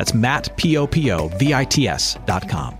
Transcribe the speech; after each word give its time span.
That's 0.00 0.14
Matt, 0.14 0.56
P-O-P-O-V-I-T-S 0.56 2.16
dot 2.24 2.48
com. 2.48 2.78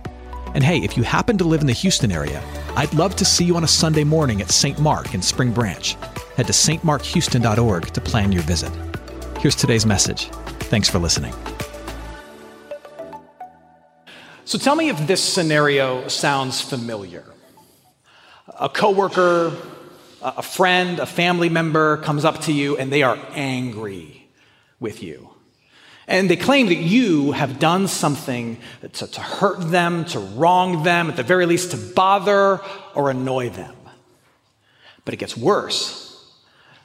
And 0.55 0.65
hey, 0.65 0.79
if 0.79 0.97
you 0.97 1.03
happen 1.03 1.37
to 1.37 1.45
live 1.45 1.61
in 1.61 1.67
the 1.67 1.75
Houston 1.75 2.11
area, 2.11 2.43
I'd 2.77 2.95
love 2.95 3.15
to 3.17 3.27
see 3.27 3.45
you 3.45 3.57
on 3.57 3.63
a 3.63 3.69
Sunday 3.69 4.05
morning 4.05 4.41
at 4.41 4.51
St. 4.51 4.79
Mark 4.79 5.13
in 5.13 5.21
Spring 5.21 5.53
Branch. 5.53 5.93
Head 6.37 6.47
to 6.47 6.55
stmarkhouston.org 6.55 7.89
to 7.89 8.01
plan 8.01 8.33
your 8.33 8.41
visit. 8.45 8.73
Here's 9.39 9.55
today's 9.55 9.85
message. 9.85 10.31
Thanks 10.71 10.89
for 10.89 10.99
listening. 10.99 11.35
So 14.47 14.57
tell 14.57 14.75
me 14.75 14.89
if 14.89 15.07
this 15.07 15.23
scenario 15.23 16.09
sounds 16.09 16.63
familiar. 16.63 17.27
A 18.59 18.71
coworker, 18.71 19.55
a 20.23 20.41
friend, 20.41 20.99
a 20.99 21.05
family 21.05 21.51
member 21.51 21.99
comes 21.99 22.25
up 22.25 22.41
to 22.45 22.53
you 22.55 22.79
and 22.79 22.91
they 22.91 23.03
are 23.03 23.19
angry 23.35 24.27
with 24.81 25.03
you. 25.03 25.35
And 26.11 26.29
they 26.29 26.37
claim 26.37 26.67
that 26.67 26.75
you 26.75 27.31
have 27.31 27.61
done 27.61 27.87
something 27.87 28.59
to, 28.83 29.07
to, 29.07 29.21
hurt 29.21 29.71
them, 29.71 30.05
to 30.07 30.19
wrong 30.19 30.83
them, 30.83 31.09
at 31.09 31.15
the 31.15 31.23
very 31.23 31.47
least 31.47 31.71
to 31.71 31.77
bother 31.77 32.61
or 32.97 33.11
annoy 33.11 33.51
them. 33.51 33.77
But 35.05 35.15
it 35.15 35.19
gets 35.19 35.37
worse. 35.37 36.09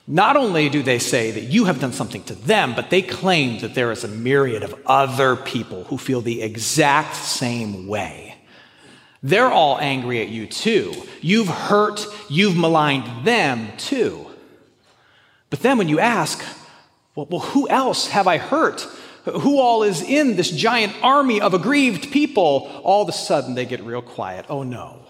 Not 0.05 0.37
only 0.37 0.69
do 0.69 0.83
they 0.83 0.99
say 0.99 1.31
that 1.31 1.45
you 1.45 1.65
have 1.65 1.79
done 1.79 1.91
something 1.91 2.23
to 2.25 2.35
them, 2.35 2.75
but 2.75 2.91
they 2.91 3.01
claim 3.01 3.61
that 3.61 3.73
there 3.73 3.91
is 3.91 4.03
a 4.03 4.07
myriad 4.07 4.61
of 4.61 4.79
other 4.85 5.35
people 5.35 5.85
who 5.85 5.97
feel 5.97 6.21
the 6.21 6.43
exact 6.43 7.15
same 7.15 7.87
way. 7.87 8.35
They're 9.23 9.51
all 9.51 9.79
angry 9.79 10.21
at 10.21 10.29
you 10.29 10.45
too. 10.45 10.93
You've 11.21 11.47
hurt, 11.47 12.05
you've 12.29 12.55
maligned 12.55 13.25
them 13.25 13.69
too. 13.77 14.27
But 15.49 15.61
then 15.61 15.79
when 15.79 15.89
you 15.89 15.99
ask, 15.99 16.45
well, 17.15 17.25
well 17.25 17.41
who 17.41 17.67
else 17.69 18.09
have 18.09 18.27
I 18.27 18.37
hurt? 18.37 18.87
Who 19.25 19.59
all 19.59 19.83
is 19.83 20.01
in 20.01 20.35
this 20.35 20.49
giant 20.49 20.93
army 21.01 21.41
of 21.41 21.53
aggrieved 21.53 22.11
people, 22.11 22.69
all 22.83 23.01
of 23.01 23.09
a 23.09 23.13
sudden 23.13 23.55
they 23.55 23.65
get 23.65 23.81
real 23.83 24.01
quiet. 24.01 24.45
Oh 24.49 24.63
no. 24.63 25.01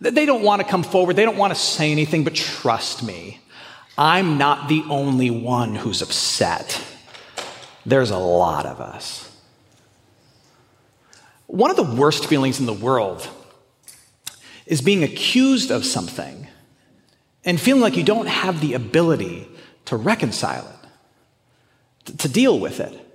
They 0.00 0.26
don't 0.26 0.42
want 0.42 0.62
to 0.62 0.68
come 0.68 0.82
forward, 0.82 1.16
they 1.16 1.24
don't 1.24 1.38
want 1.38 1.54
to 1.54 1.58
say 1.58 1.90
anything, 1.90 2.22
but 2.24 2.34
trust 2.34 3.02
me, 3.02 3.40
I'm 3.96 4.36
not 4.38 4.68
the 4.68 4.84
only 4.90 5.30
one 5.30 5.74
who's 5.74 6.02
upset. 6.02 6.82
There's 7.86 8.10
a 8.10 8.18
lot 8.18 8.66
of 8.66 8.80
us. 8.80 9.22
One 11.46 11.70
of 11.70 11.76
the 11.76 11.94
worst 11.94 12.26
feelings 12.26 12.60
in 12.60 12.66
the 12.66 12.72
world 12.72 13.26
is 14.66 14.82
being 14.82 15.04
accused 15.04 15.70
of 15.70 15.84
something 15.84 16.48
and 17.44 17.60
feeling 17.60 17.80
like 17.80 17.96
you 17.96 18.02
don't 18.02 18.26
have 18.26 18.60
the 18.60 18.74
ability 18.74 19.48
to 19.86 19.96
reconcile 19.96 20.68
it, 22.04 22.18
to 22.18 22.28
deal 22.28 22.58
with 22.58 22.80
it. 22.80 23.05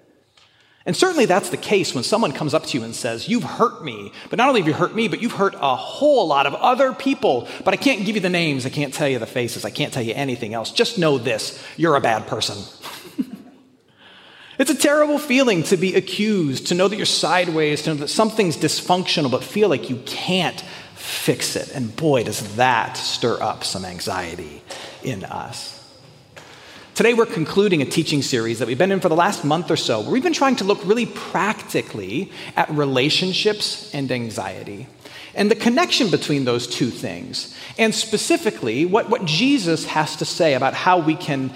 And 0.85 0.97
certainly 0.97 1.25
that's 1.25 1.49
the 1.49 1.57
case 1.57 1.93
when 1.93 2.03
someone 2.03 2.31
comes 2.31 2.55
up 2.55 2.65
to 2.67 2.77
you 2.77 2.83
and 2.83 2.95
says, 2.95 3.29
You've 3.29 3.43
hurt 3.43 3.83
me. 3.83 4.11
But 4.29 4.37
not 4.37 4.47
only 4.47 4.61
have 4.61 4.67
you 4.67 4.73
hurt 4.73 4.95
me, 4.95 5.07
but 5.07 5.21
you've 5.21 5.33
hurt 5.33 5.53
a 5.55 5.75
whole 5.75 6.27
lot 6.27 6.47
of 6.47 6.55
other 6.55 6.93
people. 6.93 7.47
But 7.63 7.73
I 7.73 7.77
can't 7.77 8.05
give 8.05 8.15
you 8.15 8.21
the 8.21 8.29
names, 8.29 8.65
I 8.65 8.69
can't 8.69 8.93
tell 8.93 9.07
you 9.07 9.19
the 9.19 9.27
faces, 9.27 9.63
I 9.63 9.69
can't 9.69 9.93
tell 9.93 10.03
you 10.03 10.13
anything 10.13 10.53
else. 10.53 10.71
Just 10.71 10.97
know 10.97 11.17
this 11.17 11.63
you're 11.77 11.95
a 11.95 12.01
bad 12.01 12.25
person. 12.25 12.57
it's 14.57 14.71
a 14.71 14.75
terrible 14.75 15.19
feeling 15.19 15.61
to 15.63 15.77
be 15.77 15.95
accused, 15.95 16.67
to 16.67 16.75
know 16.75 16.87
that 16.87 16.95
you're 16.95 17.05
sideways, 17.05 17.83
to 17.83 17.91
know 17.91 17.99
that 18.01 18.07
something's 18.07 18.57
dysfunctional, 18.57 19.29
but 19.29 19.43
feel 19.43 19.69
like 19.69 19.89
you 19.89 19.97
can't 20.07 20.61
fix 20.95 21.55
it. 21.55 21.75
And 21.75 21.95
boy, 21.95 22.23
does 22.23 22.55
that 22.55 22.97
stir 22.97 23.39
up 23.41 23.63
some 23.63 23.85
anxiety 23.85 24.63
in 25.03 25.23
us. 25.23 25.80
Today, 26.93 27.13
we're 27.13 27.25
concluding 27.25 27.81
a 27.81 27.85
teaching 27.85 28.21
series 28.21 28.59
that 28.59 28.67
we've 28.67 28.77
been 28.77 28.91
in 28.91 28.99
for 28.99 29.07
the 29.07 29.15
last 29.15 29.45
month 29.45 29.71
or 29.71 29.77
so, 29.77 30.01
where 30.01 30.11
we've 30.11 30.21
been 30.21 30.33
trying 30.33 30.57
to 30.57 30.65
look 30.65 30.83
really 30.83 31.05
practically 31.05 32.29
at 32.57 32.69
relationships 32.69 33.89
and 33.95 34.11
anxiety 34.11 34.87
and 35.33 35.49
the 35.49 35.55
connection 35.55 36.11
between 36.11 36.45
those 36.45 36.67
two 36.67 36.89
things, 36.89 37.55
and 37.77 37.95
specifically 37.95 38.85
what, 38.85 39.09
what 39.09 39.23
Jesus 39.25 39.85
has 39.85 40.17
to 40.17 40.25
say 40.25 40.55
about 40.55 40.73
how 40.73 40.99
we 40.99 41.15
can, 41.15 41.51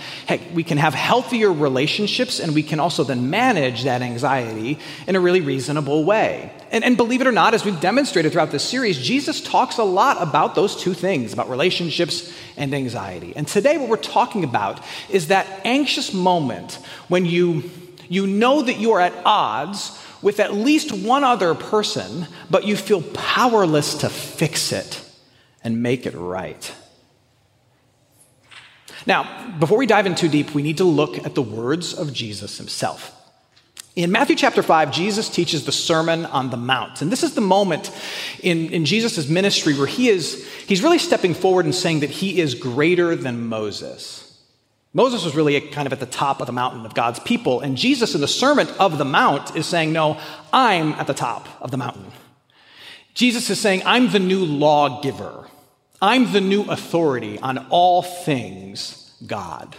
we 0.53 0.63
can 0.63 0.77
have 0.77 0.93
healthier 0.93 1.51
relationships 1.51 2.39
and 2.39 2.55
we 2.55 2.63
can 2.63 2.79
also 2.79 3.03
then 3.03 3.29
manage 3.29 3.83
that 3.83 4.01
anxiety 4.01 4.79
in 5.07 5.15
a 5.15 5.19
really 5.19 5.41
reasonable 5.41 6.05
way. 6.05 6.51
And, 6.71 6.83
and 6.83 6.95
believe 6.95 7.21
it 7.21 7.27
or 7.27 7.31
not, 7.31 7.53
as 7.53 7.65
we've 7.65 7.79
demonstrated 7.79 8.31
throughout 8.31 8.51
this 8.51 8.63
series, 8.63 8.97
Jesus 8.97 9.41
talks 9.41 9.77
a 9.77 9.83
lot 9.83 10.21
about 10.21 10.55
those 10.55 10.75
two 10.75 10.93
things, 10.93 11.33
about 11.33 11.49
relationships 11.49 12.33
and 12.57 12.73
anxiety. 12.73 13.33
And 13.35 13.47
today, 13.47 13.77
what 13.77 13.89
we're 13.89 13.97
talking 13.97 14.43
about 14.43 14.79
is 15.09 15.27
that 15.27 15.47
anxious 15.65 16.13
moment 16.13 16.79
when 17.07 17.25
you, 17.25 17.69
you 18.07 18.25
know 18.25 18.61
that 18.61 18.79
you 18.79 18.93
are 18.93 19.01
at 19.01 19.13
odds 19.25 20.01
with 20.25 20.39
at 20.39 20.55
least 20.55 20.91
one 20.91 21.23
other 21.23 21.53
person, 21.53 22.25
but 22.49 22.65
you 22.65 22.75
feel 22.75 23.03
powerless 23.13 23.93
to 23.93 24.09
fix 24.09 24.71
it 24.71 24.99
and 25.63 25.83
make 25.83 26.07
it 26.07 26.15
right. 26.15 26.73
Now, 29.05 29.53
before 29.59 29.77
we 29.77 29.85
dive 29.85 30.07
in 30.07 30.15
too 30.15 30.27
deep, 30.27 30.55
we 30.55 30.63
need 30.63 30.77
to 30.77 30.83
look 30.83 31.23
at 31.27 31.35
the 31.35 31.43
words 31.43 31.93
of 31.93 32.11
Jesus 32.11 32.57
himself. 32.57 33.11
In 33.95 34.11
Matthew 34.11 34.35
chapter 34.35 34.63
5, 34.63 34.91
Jesus 34.91 35.29
teaches 35.29 35.63
the 35.63 35.71
Sermon 35.71 36.25
on 36.25 36.49
the 36.49 36.57
Mount. 36.57 37.03
And 37.03 37.11
this 37.11 37.21
is 37.21 37.35
the 37.35 37.41
moment 37.41 37.91
in, 38.41 38.71
in 38.71 38.83
Jesus' 38.83 39.29
ministry 39.29 39.75
where 39.75 39.85
he 39.85 40.09
is, 40.09 40.43
he's 40.65 40.81
really 40.81 40.97
stepping 40.97 41.35
forward 41.35 41.65
and 41.65 41.75
saying 41.75 41.99
that 41.99 42.09
he 42.09 42.41
is 42.41 42.55
greater 42.55 43.15
than 43.15 43.47
Moses. 43.47 44.24
Moses 44.95 45.25
was 45.25 45.35
really 45.35 45.59
kind 45.59 45.87
of 45.87 45.91
at 45.91 45.99
the 45.99 46.05
top 46.05 46.39
of 46.39 46.47
the 46.47 46.53
mountain 46.53 46.85
of 46.85 46.93
God's 46.93 47.19
people, 47.19 47.59
and 47.59 47.77
Jesus 47.77 48.15
in 48.15 48.21
the 48.21 48.29
Sermon 48.29 48.69
of 48.79 48.97
the 48.97 49.03
Mount 49.03 49.53
is 49.53 49.65
saying, 49.65 49.91
No, 49.91 50.17
I'm 50.53 50.93
at 50.93 51.05
the 51.05 51.13
top 51.13 51.49
of 51.61 51.69
the 51.69 51.77
mountain. 51.77 52.13
Jesus 53.13 53.49
is 53.49 53.59
saying, 53.59 53.83
I'm 53.85 54.09
the 54.11 54.19
new 54.19 54.45
lawgiver. 54.45 55.47
I'm 56.01 56.31
the 56.31 56.39
new 56.39 56.63
authority 56.63 57.37
on 57.39 57.57
all 57.69 58.03
things 58.03 59.13
God. 59.27 59.75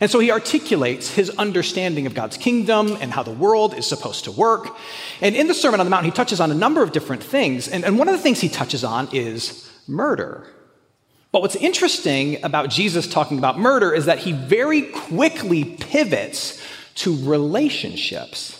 And 0.00 0.10
so 0.10 0.18
he 0.18 0.32
articulates 0.32 1.14
his 1.14 1.30
understanding 1.30 2.06
of 2.06 2.14
God's 2.14 2.36
kingdom 2.36 2.98
and 3.00 3.12
how 3.12 3.22
the 3.22 3.30
world 3.30 3.74
is 3.74 3.86
supposed 3.86 4.24
to 4.24 4.32
work. 4.32 4.76
And 5.20 5.36
in 5.36 5.46
the 5.46 5.54
Sermon 5.54 5.78
on 5.78 5.86
the 5.86 5.90
Mount, 5.90 6.04
he 6.04 6.10
touches 6.10 6.40
on 6.40 6.50
a 6.50 6.54
number 6.54 6.82
of 6.82 6.90
different 6.90 7.22
things. 7.22 7.68
And, 7.68 7.84
and 7.84 7.96
one 7.96 8.08
of 8.08 8.16
the 8.16 8.22
things 8.22 8.40
he 8.40 8.48
touches 8.48 8.82
on 8.82 9.08
is 9.12 9.70
murder. 9.86 10.48
But 11.32 11.40
what's 11.40 11.56
interesting 11.56 12.44
about 12.44 12.68
Jesus 12.68 13.08
talking 13.08 13.38
about 13.38 13.58
murder 13.58 13.92
is 13.92 14.04
that 14.04 14.18
he 14.18 14.32
very 14.32 14.82
quickly 14.82 15.64
pivots 15.64 16.62
to 16.96 17.16
relationships. 17.26 18.58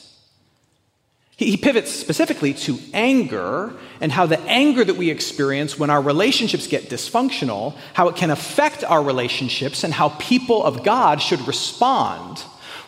He 1.36 1.56
pivots 1.56 1.90
specifically 1.90 2.54
to 2.54 2.78
anger 2.94 3.74
and 4.00 4.10
how 4.10 4.26
the 4.26 4.40
anger 4.40 4.84
that 4.84 4.96
we 4.96 5.10
experience 5.10 5.78
when 5.78 5.90
our 5.90 6.00
relationships 6.00 6.66
get 6.66 6.88
dysfunctional, 6.88 7.76
how 7.94 8.08
it 8.08 8.16
can 8.16 8.30
affect 8.30 8.84
our 8.84 9.02
relationships, 9.02 9.84
and 9.84 9.92
how 9.92 10.10
people 10.10 10.64
of 10.64 10.82
God 10.82 11.20
should 11.20 11.46
respond 11.46 12.38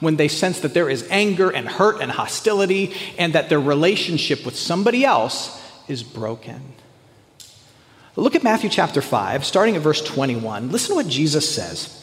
when 0.01 0.17
they 0.17 0.29
sense 0.29 0.61
that 0.61 0.75
there 0.75 0.89
is 0.89 1.07
anger 1.11 1.51
and 1.51 1.69
hurt 1.69 2.01
and 2.01 2.11
hostility 2.11 2.95
and 3.19 3.33
that 3.33 3.49
their 3.49 3.61
relationship 3.61 4.45
with 4.45 4.57
somebody 4.57 5.05
else 5.05 5.61
is 5.89 6.03
broken. 6.03 6.74
Look 8.17 8.37
at 8.37 8.45
Matthew 8.45 8.71
chapter 8.71 9.03
5, 9.03 9.45
starting 9.45 9.75
at 9.75 9.83
verse 9.83 10.01
21. 10.01 10.71
Listen 10.71 10.91
to 10.91 10.95
what 10.95 11.09
Jesus 11.09 11.53
says. 11.53 12.01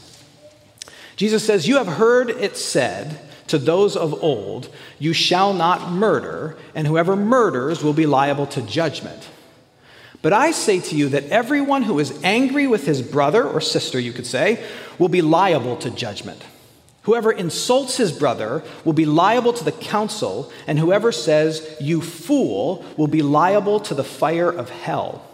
Jesus 1.15 1.45
says, 1.45 1.67
You 1.67 1.77
have 1.77 1.87
heard 1.87 2.29
it 2.29 2.57
said 2.57 3.19
to 3.47 3.57
those 3.57 3.95
of 3.95 4.21
old, 4.21 4.69
You 4.99 5.13
shall 5.13 5.53
not 5.53 5.91
murder, 5.91 6.57
and 6.75 6.85
whoever 6.85 7.15
murders 7.15 7.81
will 7.81 7.93
be 7.93 8.05
liable 8.05 8.45
to 8.47 8.61
judgment. 8.61 9.29
But 10.21 10.33
I 10.33 10.51
say 10.51 10.81
to 10.81 10.95
you 10.95 11.09
that 11.09 11.29
everyone 11.29 11.83
who 11.83 11.97
is 11.97 12.19
angry 12.23 12.67
with 12.67 12.85
his 12.85 13.01
brother 13.01 13.47
or 13.47 13.61
sister, 13.61 13.99
you 13.99 14.11
could 14.11 14.27
say, 14.27 14.63
will 14.99 15.09
be 15.09 15.21
liable 15.21 15.77
to 15.77 15.89
judgment. 15.89 16.43
Whoever 17.03 17.31
insults 17.31 17.97
his 17.97 18.11
brother 18.11 18.63
will 18.85 18.93
be 18.93 19.05
liable 19.05 19.53
to 19.53 19.63
the 19.63 19.71
council, 19.71 20.51
and 20.67 20.77
whoever 20.77 21.11
says, 21.11 21.75
You 21.79 22.01
fool, 22.01 22.85
will 22.97 23.07
be 23.07 23.21
liable 23.21 23.79
to 23.79 23.95
the 23.95 24.03
fire 24.03 24.51
of 24.51 24.69
hell. 24.69 25.25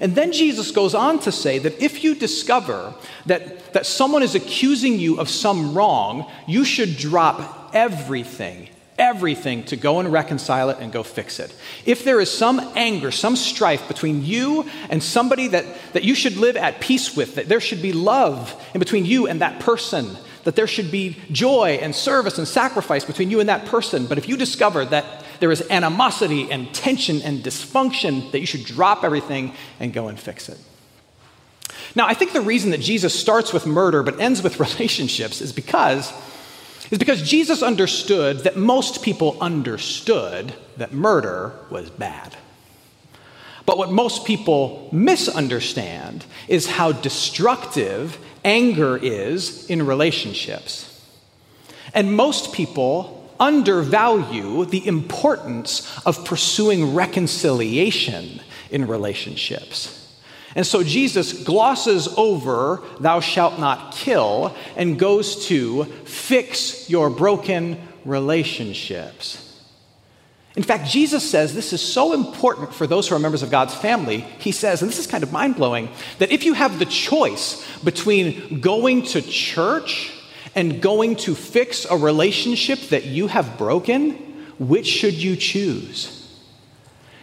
And 0.00 0.14
then 0.14 0.32
Jesus 0.32 0.70
goes 0.70 0.94
on 0.94 1.18
to 1.20 1.32
say 1.32 1.58
that 1.58 1.80
if 1.82 2.04
you 2.04 2.14
discover 2.14 2.94
that, 3.26 3.72
that 3.72 3.86
someone 3.86 4.22
is 4.22 4.34
accusing 4.34 4.98
you 4.98 5.18
of 5.18 5.28
some 5.28 5.74
wrong, 5.74 6.30
you 6.46 6.64
should 6.64 6.96
drop 6.96 7.70
everything 7.74 8.68
everything 8.98 9.62
to 9.64 9.76
go 9.76 10.00
and 10.00 10.12
reconcile 10.12 10.70
it 10.70 10.78
and 10.80 10.92
go 10.92 11.02
fix 11.02 11.38
it. 11.38 11.54
If 11.84 12.04
there 12.04 12.20
is 12.20 12.30
some 12.30 12.60
anger, 12.74 13.10
some 13.10 13.36
strife 13.36 13.86
between 13.88 14.24
you 14.24 14.68
and 14.88 15.02
somebody 15.02 15.48
that, 15.48 15.66
that 15.92 16.04
you 16.04 16.14
should 16.14 16.36
live 16.36 16.56
at 16.56 16.80
peace 16.80 17.16
with, 17.16 17.34
that 17.34 17.48
there 17.48 17.60
should 17.60 17.82
be 17.82 17.92
love 17.92 18.54
in 18.74 18.78
between 18.78 19.04
you 19.04 19.26
and 19.26 19.40
that 19.40 19.60
person, 19.60 20.16
that 20.44 20.56
there 20.56 20.66
should 20.66 20.90
be 20.90 21.16
joy 21.30 21.78
and 21.82 21.94
service 21.94 22.38
and 22.38 22.48
sacrifice 22.48 23.04
between 23.04 23.30
you 23.30 23.40
and 23.40 23.48
that 23.48 23.66
person. 23.66 24.06
But 24.06 24.18
if 24.18 24.28
you 24.28 24.36
discover 24.36 24.84
that 24.86 25.25
there 25.40 25.50
is 25.52 25.62
animosity 25.70 26.50
and 26.50 26.72
tension 26.74 27.22
and 27.22 27.42
dysfunction, 27.42 28.30
that 28.32 28.40
you 28.40 28.46
should 28.46 28.64
drop 28.64 29.04
everything 29.04 29.54
and 29.80 29.92
go 29.92 30.08
and 30.08 30.18
fix 30.18 30.48
it. 30.48 30.58
Now, 31.94 32.06
I 32.06 32.14
think 32.14 32.32
the 32.32 32.40
reason 32.40 32.70
that 32.70 32.80
Jesus 32.80 33.18
starts 33.18 33.52
with 33.52 33.66
murder 33.66 34.02
but 34.02 34.20
ends 34.20 34.42
with 34.42 34.60
relationships 34.60 35.40
is 35.40 35.52
because 35.52 36.12
is 36.90 36.98
because 36.98 37.28
Jesus 37.28 37.62
understood 37.62 38.40
that 38.40 38.56
most 38.56 39.02
people 39.02 39.36
understood 39.40 40.54
that 40.76 40.92
murder 40.92 41.52
was 41.68 41.90
bad. 41.90 42.36
But 43.64 43.78
what 43.78 43.90
most 43.90 44.24
people 44.24 44.88
misunderstand 44.92 46.24
is 46.46 46.68
how 46.68 46.92
destructive 46.92 48.18
anger 48.44 48.96
is 48.96 49.68
in 49.68 49.84
relationships. 49.84 50.92
And 51.92 52.14
most 52.14 52.52
people 52.52 53.15
undervalue 53.38 54.64
the 54.64 54.86
importance 54.86 55.98
of 56.04 56.24
pursuing 56.24 56.94
reconciliation 56.94 58.40
in 58.70 58.86
relationships. 58.86 60.02
And 60.54 60.66
so 60.66 60.82
Jesus 60.82 61.44
glosses 61.44 62.08
over, 62.16 62.82
thou 62.98 63.20
shalt 63.20 63.58
not 63.58 63.92
kill, 63.92 64.56
and 64.74 64.98
goes 64.98 65.46
to 65.48 65.84
fix 65.84 66.88
your 66.88 67.10
broken 67.10 67.78
relationships. 68.06 69.42
In 70.56 70.62
fact, 70.62 70.88
Jesus 70.88 71.28
says 71.28 71.54
this 71.54 71.74
is 71.74 71.82
so 71.82 72.14
important 72.14 72.72
for 72.72 72.86
those 72.86 73.06
who 73.06 73.14
are 73.14 73.18
members 73.18 73.42
of 73.42 73.50
God's 73.50 73.74
family. 73.74 74.20
He 74.38 74.52
says, 74.52 74.80
and 74.80 74.90
this 74.90 74.98
is 74.98 75.06
kind 75.06 75.22
of 75.22 75.30
mind 75.30 75.56
blowing, 75.56 75.90
that 76.18 76.32
if 76.32 76.44
you 76.44 76.54
have 76.54 76.78
the 76.78 76.86
choice 76.86 77.62
between 77.80 78.60
going 78.60 79.02
to 79.02 79.20
church 79.20 80.10
and 80.56 80.82
going 80.82 81.14
to 81.14 81.36
fix 81.36 81.84
a 81.84 81.96
relationship 81.96 82.80
that 82.88 83.04
you 83.04 83.28
have 83.28 83.56
broken, 83.56 84.12
which 84.58 84.86
should 84.86 85.14
you 85.14 85.36
choose? 85.36 86.34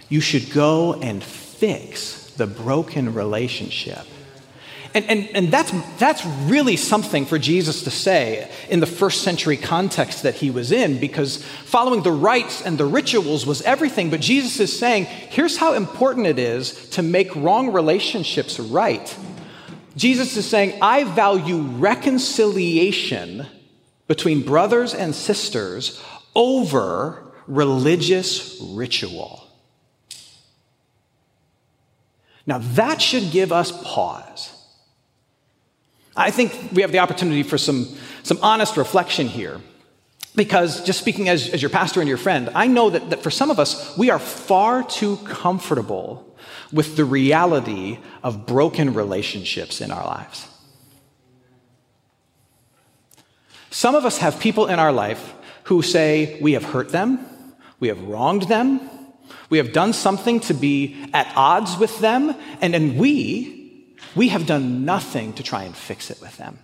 You 0.07 0.21
should 0.21 0.51
go 0.51 0.93
and 0.93 1.21
fix 1.21 2.31
the 2.37 2.47
broken 2.47 3.13
relationship. 3.13 4.05
And, 4.95 5.05
and, 5.09 5.29
and 5.35 5.51
that's, 5.51 5.71
that's 5.97 6.23
really 6.45 6.75
something 6.77 7.25
for 7.25 7.39
Jesus 7.39 7.83
to 7.85 7.89
say 7.89 8.51
in 8.69 8.79
the 8.79 8.85
first 8.85 9.23
century 9.23 9.57
context 9.57 10.21
that 10.21 10.35
he 10.35 10.51
was 10.51 10.71
in, 10.71 10.99
because 10.99 11.43
following 11.43 12.03
the 12.03 12.11
rites 12.11 12.61
and 12.61 12.77
the 12.77 12.85
rituals 12.85 13.47
was 13.47 13.63
everything. 13.63 14.11
But 14.11 14.21
Jesus 14.21 14.59
is 14.59 14.77
saying, 14.77 15.05
here's 15.05 15.57
how 15.57 15.73
important 15.73 16.27
it 16.27 16.37
is 16.37 16.89
to 16.89 17.01
make 17.01 17.35
wrong 17.35 17.73
relationships 17.73 18.59
right. 18.59 19.17
Jesus 19.95 20.35
is 20.37 20.45
saying, 20.45 20.79
I 20.81 21.03
value 21.03 21.61
reconciliation 21.61 23.45
between 24.07 24.41
brothers 24.41 24.93
and 24.93 25.13
sisters 25.13 26.01
over 26.35 27.23
religious 27.47 28.59
ritual. 28.61 29.47
Now, 32.45 32.57
that 32.59 33.01
should 33.01 33.31
give 33.31 33.51
us 33.51 33.71
pause. 33.83 34.51
I 36.15 36.31
think 36.31 36.71
we 36.73 36.81
have 36.81 36.91
the 36.91 36.99
opportunity 36.99 37.43
for 37.43 37.57
some, 37.57 37.87
some 38.23 38.37
honest 38.41 38.77
reflection 38.77 39.27
here. 39.27 39.61
Because 40.35 40.83
just 40.83 40.99
speaking 40.99 41.29
as, 41.29 41.49
as 41.49 41.61
your 41.61 41.69
pastor 41.69 41.99
and 41.99 42.09
your 42.09 42.17
friend, 42.17 42.49
I 42.55 42.67
know 42.67 42.89
that, 42.89 43.11
that 43.11 43.21
for 43.21 43.29
some 43.29 43.51
of 43.51 43.59
us, 43.59 43.95
we 43.97 44.09
are 44.09 44.19
far 44.19 44.83
too 44.83 45.17
comfortable 45.17 46.35
with 46.71 46.95
the 46.95 47.05
reality 47.05 47.99
of 48.23 48.47
broken 48.47 48.93
relationships 48.93 49.79
in 49.79 49.91
our 49.91 50.03
lives. 50.03 50.47
Some 53.69 53.95
of 53.95 54.05
us 54.05 54.19
have 54.19 54.39
people 54.39 54.67
in 54.67 54.79
our 54.79 54.91
life 54.91 55.33
who 55.63 55.81
say 55.81 56.39
we 56.41 56.53
have 56.53 56.63
hurt 56.63 56.89
them, 56.89 57.25
we 57.79 57.87
have 57.87 58.01
wronged 58.03 58.43
them, 58.43 58.89
we 59.49 59.57
have 59.59 59.71
done 59.71 59.93
something 59.93 60.39
to 60.41 60.53
be 60.53 61.09
at 61.13 61.31
odds 61.35 61.77
with 61.77 61.99
them, 61.99 62.35
and 62.59 62.73
then 62.73 62.97
we, 62.97 63.95
we 64.15 64.29
have 64.29 64.45
done 64.45 64.85
nothing 64.85 65.33
to 65.33 65.43
try 65.43 65.63
and 65.63 65.75
fix 65.75 66.09
it 66.09 66.19
with 66.21 66.37
them. 66.37 66.59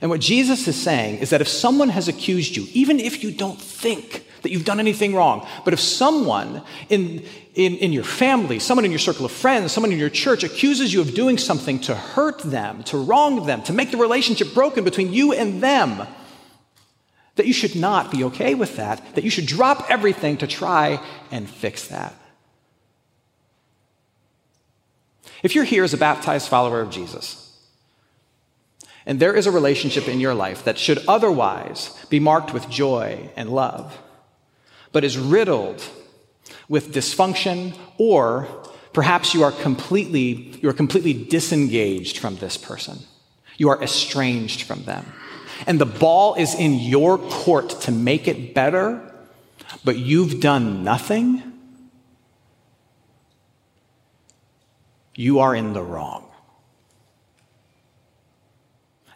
And 0.00 0.10
what 0.10 0.20
Jesus 0.20 0.68
is 0.68 0.80
saying 0.80 1.18
is 1.18 1.30
that 1.30 1.40
if 1.40 1.48
someone 1.48 1.88
has 1.88 2.08
accused 2.08 2.56
you, 2.56 2.66
even 2.72 3.00
if 3.00 3.22
you 3.22 3.30
don't 3.30 3.60
think 3.60 4.26
that 4.42 4.50
you've 4.50 4.64
done 4.64 4.78
anything 4.78 5.14
wrong, 5.14 5.46
but 5.64 5.72
if 5.72 5.80
someone 5.80 6.62
in, 6.88 7.24
in, 7.54 7.76
in, 7.76 7.92
your 7.92 8.04
family, 8.04 8.58
someone 8.58 8.84
in 8.84 8.90
your 8.90 8.98
circle 8.98 9.24
of 9.24 9.32
friends, 9.32 9.72
someone 9.72 9.90
in 9.90 9.98
your 9.98 10.10
church 10.10 10.44
accuses 10.44 10.92
you 10.92 11.00
of 11.00 11.14
doing 11.14 11.38
something 11.38 11.80
to 11.80 11.94
hurt 11.94 12.40
them, 12.40 12.82
to 12.84 12.98
wrong 12.98 13.46
them, 13.46 13.62
to 13.62 13.72
make 13.72 13.90
the 13.90 13.96
relationship 13.96 14.52
broken 14.52 14.84
between 14.84 15.12
you 15.12 15.32
and 15.32 15.62
them, 15.62 16.06
that 17.36 17.46
you 17.46 17.52
should 17.52 17.74
not 17.74 18.10
be 18.10 18.24
okay 18.24 18.54
with 18.54 18.76
that, 18.76 19.02
that 19.14 19.24
you 19.24 19.30
should 19.30 19.46
drop 19.46 19.90
everything 19.90 20.36
to 20.36 20.46
try 20.46 21.02
and 21.30 21.48
fix 21.48 21.88
that. 21.88 22.14
If 25.42 25.54
you're 25.54 25.64
here 25.64 25.84
as 25.84 25.94
a 25.94 25.98
baptized 25.98 26.48
follower 26.48 26.80
of 26.80 26.90
Jesus, 26.90 27.45
and 29.06 29.20
there 29.20 29.34
is 29.34 29.46
a 29.46 29.50
relationship 29.50 30.08
in 30.08 30.20
your 30.20 30.34
life 30.34 30.64
that 30.64 30.78
should 30.78 30.98
otherwise 31.06 32.04
be 32.10 32.20
marked 32.20 32.52
with 32.52 32.68
joy 32.68 33.30
and 33.36 33.48
love, 33.48 33.98
but 34.92 35.04
is 35.04 35.16
riddled 35.16 35.82
with 36.68 36.92
dysfunction, 36.92 37.76
or 37.96 38.48
perhaps 38.92 39.32
you 39.32 39.44
are 39.44 39.52
completely, 39.52 40.58
you 40.60 40.68
are 40.68 40.74
completely 40.74 41.12
disengaged 41.12 42.18
from 42.18 42.36
this 42.36 42.56
person. 42.56 42.98
You 43.56 43.68
are 43.70 43.82
estranged 43.82 44.62
from 44.62 44.82
them 44.84 45.12
and 45.66 45.80
the 45.80 45.86
ball 45.86 46.34
is 46.34 46.54
in 46.54 46.74
your 46.74 47.18
court 47.18 47.70
to 47.82 47.92
make 47.92 48.28
it 48.28 48.52
better, 48.52 49.00
but 49.84 49.96
you've 49.96 50.40
done 50.40 50.84
nothing, 50.84 51.42
you 55.14 55.38
are 55.38 55.54
in 55.54 55.72
the 55.72 55.82
wrong. 55.82 56.25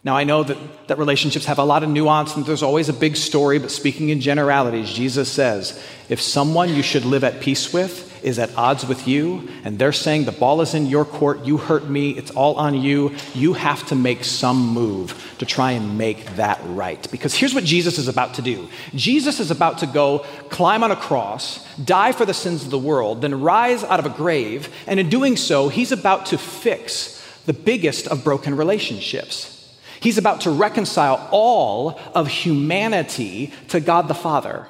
Now, 0.03 0.17
I 0.17 0.23
know 0.23 0.43
that, 0.43 0.57
that 0.87 0.97
relationships 0.97 1.45
have 1.45 1.59
a 1.59 1.63
lot 1.63 1.83
of 1.83 1.89
nuance 1.89 2.35
and 2.35 2.43
there's 2.43 2.63
always 2.63 2.89
a 2.89 2.93
big 2.93 3.15
story, 3.15 3.59
but 3.59 3.69
speaking 3.69 4.09
in 4.09 4.19
generalities, 4.19 4.91
Jesus 4.91 5.31
says 5.31 5.79
if 6.09 6.19
someone 6.19 6.73
you 6.73 6.81
should 6.81 7.05
live 7.05 7.23
at 7.23 7.39
peace 7.39 7.71
with 7.71 8.09
is 8.23 8.39
at 8.39 8.55
odds 8.55 8.85
with 8.85 9.07
you, 9.07 9.47
and 9.63 9.79
they're 9.79 9.91
saying 9.91 10.25
the 10.25 10.31
ball 10.31 10.61
is 10.61 10.73
in 10.73 10.85
your 10.85 11.05
court, 11.05 11.43
you 11.43 11.57
hurt 11.57 11.87
me, 11.87 12.11
it's 12.11 12.31
all 12.31 12.55
on 12.55 12.79
you, 12.79 13.15
you 13.33 13.53
have 13.53 13.85
to 13.87 13.95
make 13.95 14.23
some 14.23 14.57
move 14.73 15.35
to 15.39 15.45
try 15.45 15.71
and 15.71 15.97
make 15.97 16.35
that 16.35 16.59
right. 16.65 17.09
Because 17.11 17.33
here's 17.33 17.53
what 17.53 17.63
Jesus 17.63 17.97
is 17.97 18.07
about 18.07 18.35
to 18.35 18.41
do 18.41 18.69
Jesus 18.93 19.39
is 19.39 19.51
about 19.51 19.79
to 19.79 19.87
go 19.87 20.19
climb 20.49 20.83
on 20.83 20.91
a 20.91 20.95
cross, 20.95 21.65
die 21.77 22.11
for 22.11 22.25
the 22.25 22.33
sins 22.33 22.63
of 22.63 22.69
the 22.69 22.79
world, 22.79 23.21
then 23.21 23.41
rise 23.41 23.83
out 23.83 23.99
of 23.99 24.05
a 24.05 24.15
grave, 24.15 24.69
and 24.87 24.99
in 24.99 25.09
doing 25.09 25.35
so, 25.35 25.69
he's 25.69 25.91
about 25.91 26.27
to 26.27 26.37
fix 26.37 27.23
the 27.45 27.53
biggest 27.53 28.07
of 28.07 28.23
broken 28.23 28.55
relationships. 28.55 29.60
He's 30.01 30.17
about 30.17 30.41
to 30.41 30.49
reconcile 30.49 31.29
all 31.31 31.99
of 32.15 32.27
humanity 32.27 33.53
to 33.69 33.79
God 33.79 34.07
the 34.07 34.15
Father. 34.15 34.67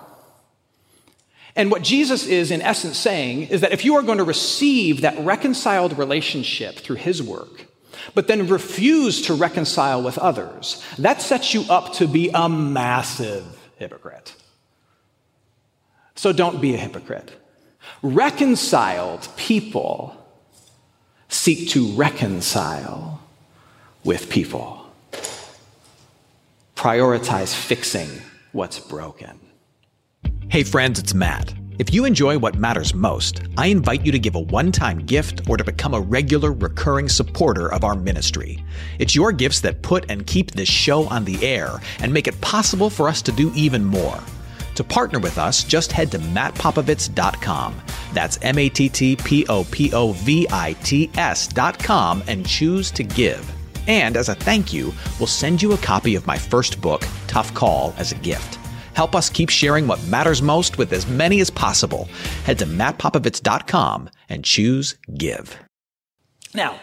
And 1.56 1.72
what 1.72 1.84
Jesus 1.84 2.28
is, 2.28 2.52
in 2.52 2.62
essence, 2.62 2.98
saying 2.98 3.44
is 3.44 3.62
that 3.62 3.72
if 3.72 3.86
you 3.86 3.96
are 3.96 4.02
going 4.02 4.18
to 4.18 4.24
receive 4.24 5.02
that 5.02 5.18
reconciled 5.20 5.98
relationship 5.98 6.76
through 6.76 6.98
his 6.98 7.24
work, 7.24 7.66
but 8.14 8.28
then 8.28 8.48
refuse 8.48 9.22
to 9.24 9.34
reconcile 9.34 10.02
with 10.02 10.18
others, 10.18 10.84
that 10.98 11.22
sets 11.22 11.54
you 11.54 11.64
up 11.70 11.94
to 11.94 12.08
be 12.08 12.30
a 12.34 12.50
massive 12.50 13.46
hypocrite. 13.78 14.36
So 16.16 16.34
don't 16.34 16.62
be 16.62 16.74
a 16.74 16.78
hypocrite. 16.78 17.32
Reconciled 18.02 19.28
people 19.38 20.16
seek 21.30 21.70
to 21.70 21.88
reconcile 21.94 23.22
with 24.04 24.30
people. 24.30 24.81
Prioritize 26.82 27.54
fixing 27.54 28.10
what's 28.54 28.80
broken. 28.80 29.40
Hey 30.50 30.64
friends, 30.64 30.98
it's 30.98 31.14
Matt. 31.14 31.54
If 31.78 31.94
you 31.94 32.06
enjoy 32.06 32.40
what 32.40 32.56
matters 32.56 32.96
most, 32.96 33.44
I 33.56 33.68
invite 33.68 34.04
you 34.04 34.12
to 34.12 34.18
give 34.18 34.34
a 34.34 34.40
one 34.40 34.72
time 34.72 35.06
gift 35.06 35.48
or 35.48 35.58
to 35.58 35.64
become 35.64 35.94
a 35.94 36.02
regular, 36.02 36.52
recurring 36.52 37.08
supporter 37.08 37.72
of 37.72 37.84
our 37.84 37.94
ministry. 37.94 38.66
It's 38.98 39.14
your 39.14 39.32
gifts 39.32 39.60
that 39.60 39.84
put 39.84 40.10
and 40.10 40.26
keep 40.26 40.50
this 40.50 40.68
show 40.68 41.08
on 41.10 41.24
the 41.24 41.46
air 41.46 41.80
and 42.00 42.12
make 42.12 42.28
it 42.28 42.42
possible 42.42 42.90
for 42.90 43.08
us 43.08 43.22
to 43.22 43.32
do 43.32 43.52
even 43.54 43.86
more. 43.86 44.20
To 44.74 44.84
partner 44.84 45.20
with 45.20 45.38
us, 45.38 45.64
just 45.64 45.92
head 45.92 46.10
to 46.14 46.18
mattpopovits.com. 46.18 47.80
That's 48.12 48.40
M 48.42 48.58
A 48.58 48.70
T 48.70 48.90
T 48.90 49.16
P 49.18 49.46
O 49.50 49.66
P 49.66 49.94
O 49.94 50.14
V 50.14 50.48
I 50.50 50.74
T 50.82 51.12
S.com 51.16 52.24
and 52.26 52.44
choose 52.44 52.90
to 52.90 53.04
give. 53.04 53.61
And 53.88 54.16
as 54.16 54.30
a 54.30 54.36
thank 54.36 54.72
you, 54.74 54.94
we'll 55.20 55.28
send 55.28 55.62
you 55.62 55.74
a 55.74 55.78
copy 55.78 56.16
of 56.16 56.28
my 56.28 56.38
first 56.38 56.82
book, 56.82 57.06
Tough 57.28 57.54
Call, 57.54 57.94
as 57.98 58.12
a 58.12 58.16
gift. 58.16 58.60
Help 58.94 59.16
us 59.16 59.30
keep 59.30 59.50
sharing 59.50 59.88
what 59.88 60.04
matters 60.06 60.42
most 60.42 60.78
with 60.78 60.92
as 60.94 61.08
many 61.08 61.40
as 61.40 61.50
possible. 61.50 62.08
Head 62.46 62.60
to 62.60 62.66
mattpopovits.com 62.66 64.10
and 64.30 64.44
choose 64.44 64.96
Give. 65.18 65.58
Now, 66.54 66.80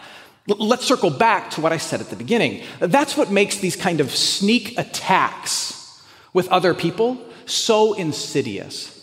let's 0.47 0.87
circle 0.87 1.11
back 1.11 1.51
to 1.53 1.61
what 1.61 1.73
I 1.73 1.77
said 1.77 2.01
at 2.01 2.09
the 2.09 2.17
beginning. 2.17 2.63
That's 2.79 3.17
what 3.17 3.31
makes 3.31 3.59
these 3.59 3.77
kind 3.77 4.01
of 4.01 4.11
sneak 4.11 4.79
attacks 4.79 6.03
with 6.33 6.49
other 6.49 6.75
people 6.75 7.23
so 7.45 7.95
insidious. 7.95 8.95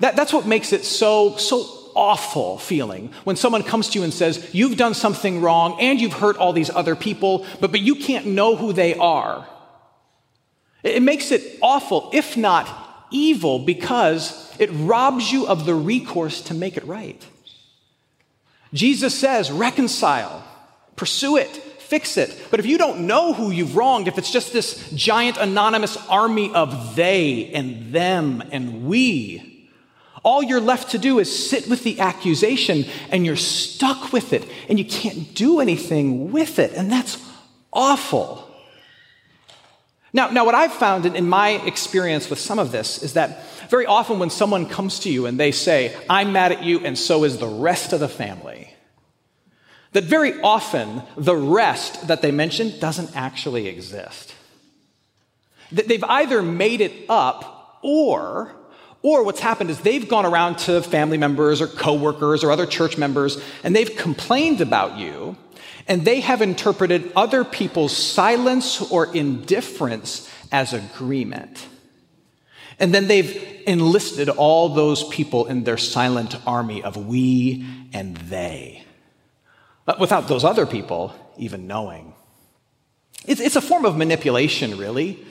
That, 0.00 0.16
that's 0.16 0.32
what 0.32 0.46
makes 0.46 0.72
it 0.72 0.84
so, 0.84 1.36
so 1.36 1.75
awful 1.96 2.58
feeling 2.58 3.10
when 3.24 3.34
someone 3.34 3.62
comes 3.62 3.88
to 3.88 3.98
you 3.98 4.04
and 4.04 4.14
says, 4.14 4.54
You've 4.54 4.76
done 4.76 4.94
something 4.94 5.40
wrong 5.40 5.78
and 5.80 6.00
you've 6.00 6.12
hurt 6.12 6.36
all 6.36 6.52
these 6.52 6.70
other 6.70 6.94
people, 6.94 7.46
but, 7.60 7.72
but 7.72 7.80
you 7.80 7.96
can't 7.96 8.26
know 8.26 8.54
who 8.54 8.72
they 8.72 8.94
are. 8.94 9.46
It 10.82 11.02
makes 11.02 11.32
it 11.32 11.58
awful, 11.60 12.10
if 12.12 12.36
not 12.36 12.68
evil, 13.10 13.58
because 13.58 14.54
it 14.58 14.70
robs 14.72 15.32
you 15.32 15.46
of 15.46 15.64
the 15.64 15.74
recourse 15.74 16.42
to 16.42 16.54
make 16.54 16.76
it 16.76 16.84
right. 16.84 17.24
Jesus 18.72 19.18
says, 19.18 19.50
reconcile, 19.50 20.44
pursue 20.96 21.36
it, 21.36 21.48
fix 21.48 22.16
it. 22.16 22.36
But 22.50 22.60
if 22.60 22.66
you 22.66 22.78
don't 22.78 23.06
know 23.06 23.32
who 23.32 23.50
you've 23.50 23.76
wronged, 23.76 24.08
if 24.08 24.18
it's 24.18 24.30
just 24.30 24.52
this 24.52 24.90
giant 24.90 25.38
anonymous 25.38 25.96
army 26.08 26.52
of 26.52 26.94
they 26.96 27.50
and 27.52 27.92
them 27.92 28.42
and 28.50 28.86
we, 28.86 29.55
all 30.26 30.42
you're 30.42 30.60
left 30.60 30.90
to 30.90 30.98
do 30.98 31.20
is 31.20 31.48
sit 31.48 31.68
with 31.68 31.84
the 31.84 32.00
accusation 32.00 32.84
and 33.10 33.24
you're 33.24 33.36
stuck 33.36 34.12
with 34.12 34.32
it 34.32 34.44
and 34.68 34.76
you 34.76 34.84
can't 34.84 35.32
do 35.34 35.60
anything 35.60 36.32
with 36.32 36.58
it. 36.58 36.72
And 36.72 36.90
that's 36.90 37.24
awful. 37.72 38.42
Now, 40.12 40.30
now 40.30 40.44
what 40.44 40.56
I've 40.56 40.72
found 40.72 41.06
in, 41.06 41.14
in 41.14 41.28
my 41.28 41.50
experience 41.64 42.28
with 42.28 42.40
some 42.40 42.58
of 42.58 42.72
this 42.72 43.04
is 43.04 43.12
that 43.12 43.44
very 43.70 43.86
often 43.86 44.18
when 44.18 44.30
someone 44.30 44.66
comes 44.66 44.98
to 45.00 45.10
you 45.10 45.26
and 45.26 45.38
they 45.38 45.52
say, 45.52 45.96
I'm 46.10 46.32
mad 46.32 46.50
at 46.50 46.64
you, 46.64 46.80
and 46.80 46.98
so 46.98 47.22
is 47.22 47.38
the 47.38 47.46
rest 47.46 47.92
of 47.92 48.00
the 48.00 48.08
family, 48.08 48.74
that 49.92 50.04
very 50.04 50.40
often 50.40 51.02
the 51.16 51.36
rest 51.36 52.08
that 52.08 52.20
they 52.20 52.32
mention 52.32 52.76
doesn't 52.80 53.14
actually 53.14 53.68
exist. 53.68 54.34
That 55.70 55.86
they've 55.86 56.02
either 56.02 56.42
made 56.42 56.80
it 56.80 56.92
up 57.08 57.78
or 57.82 58.56
or 59.06 59.22
what's 59.22 59.38
happened 59.38 59.70
is 59.70 59.78
they've 59.80 60.08
gone 60.08 60.26
around 60.26 60.58
to 60.58 60.82
family 60.82 61.16
members 61.16 61.60
or 61.60 61.68
coworkers 61.68 62.42
or 62.42 62.50
other 62.50 62.66
church 62.66 62.98
members 62.98 63.40
and 63.62 63.74
they've 63.74 63.94
complained 63.94 64.60
about 64.60 64.98
you 64.98 65.36
and 65.86 66.04
they 66.04 66.18
have 66.20 66.42
interpreted 66.42 67.12
other 67.14 67.44
people's 67.44 67.96
silence 67.96 68.82
or 68.90 69.14
indifference 69.14 70.28
as 70.50 70.72
agreement. 70.72 71.68
And 72.80 72.92
then 72.92 73.06
they've 73.06 73.62
enlisted 73.64 74.28
all 74.28 74.70
those 74.70 75.06
people 75.08 75.46
in 75.46 75.62
their 75.62 75.78
silent 75.78 76.34
army 76.44 76.82
of 76.82 76.96
we 76.96 77.64
and 77.92 78.16
they, 78.16 78.84
without 80.00 80.26
those 80.26 80.42
other 80.42 80.66
people 80.66 81.14
even 81.38 81.68
knowing. 81.68 82.12
It's, 83.24 83.40
it's 83.40 83.56
a 83.56 83.60
form 83.60 83.84
of 83.84 83.96
manipulation, 83.96 84.76
really. 84.76 85.24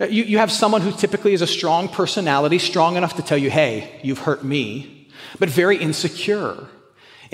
Uh, 0.00 0.06
you, 0.06 0.24
you 0.24 0.38
have 0.38 0.50
someone 0.50 0.82
who 0.82 0.92
typically 0.92 1.34
is 1.34 1.42
a 1.42 1.46
strong 1.46 1.88
personality, 1.88 2.58
strong 2.58 2.96
enough 2.96 3.16
to 3.16 3.22
tell 3.22 3.38
you, 3.38 3.50
hey, 3.50 4.00
you've 4.02 4.18
hurt 4.18 4.44
me, 4.44 5.08
but 5.38 5.48
very 5.48 5.76
insecure 5.76 6.68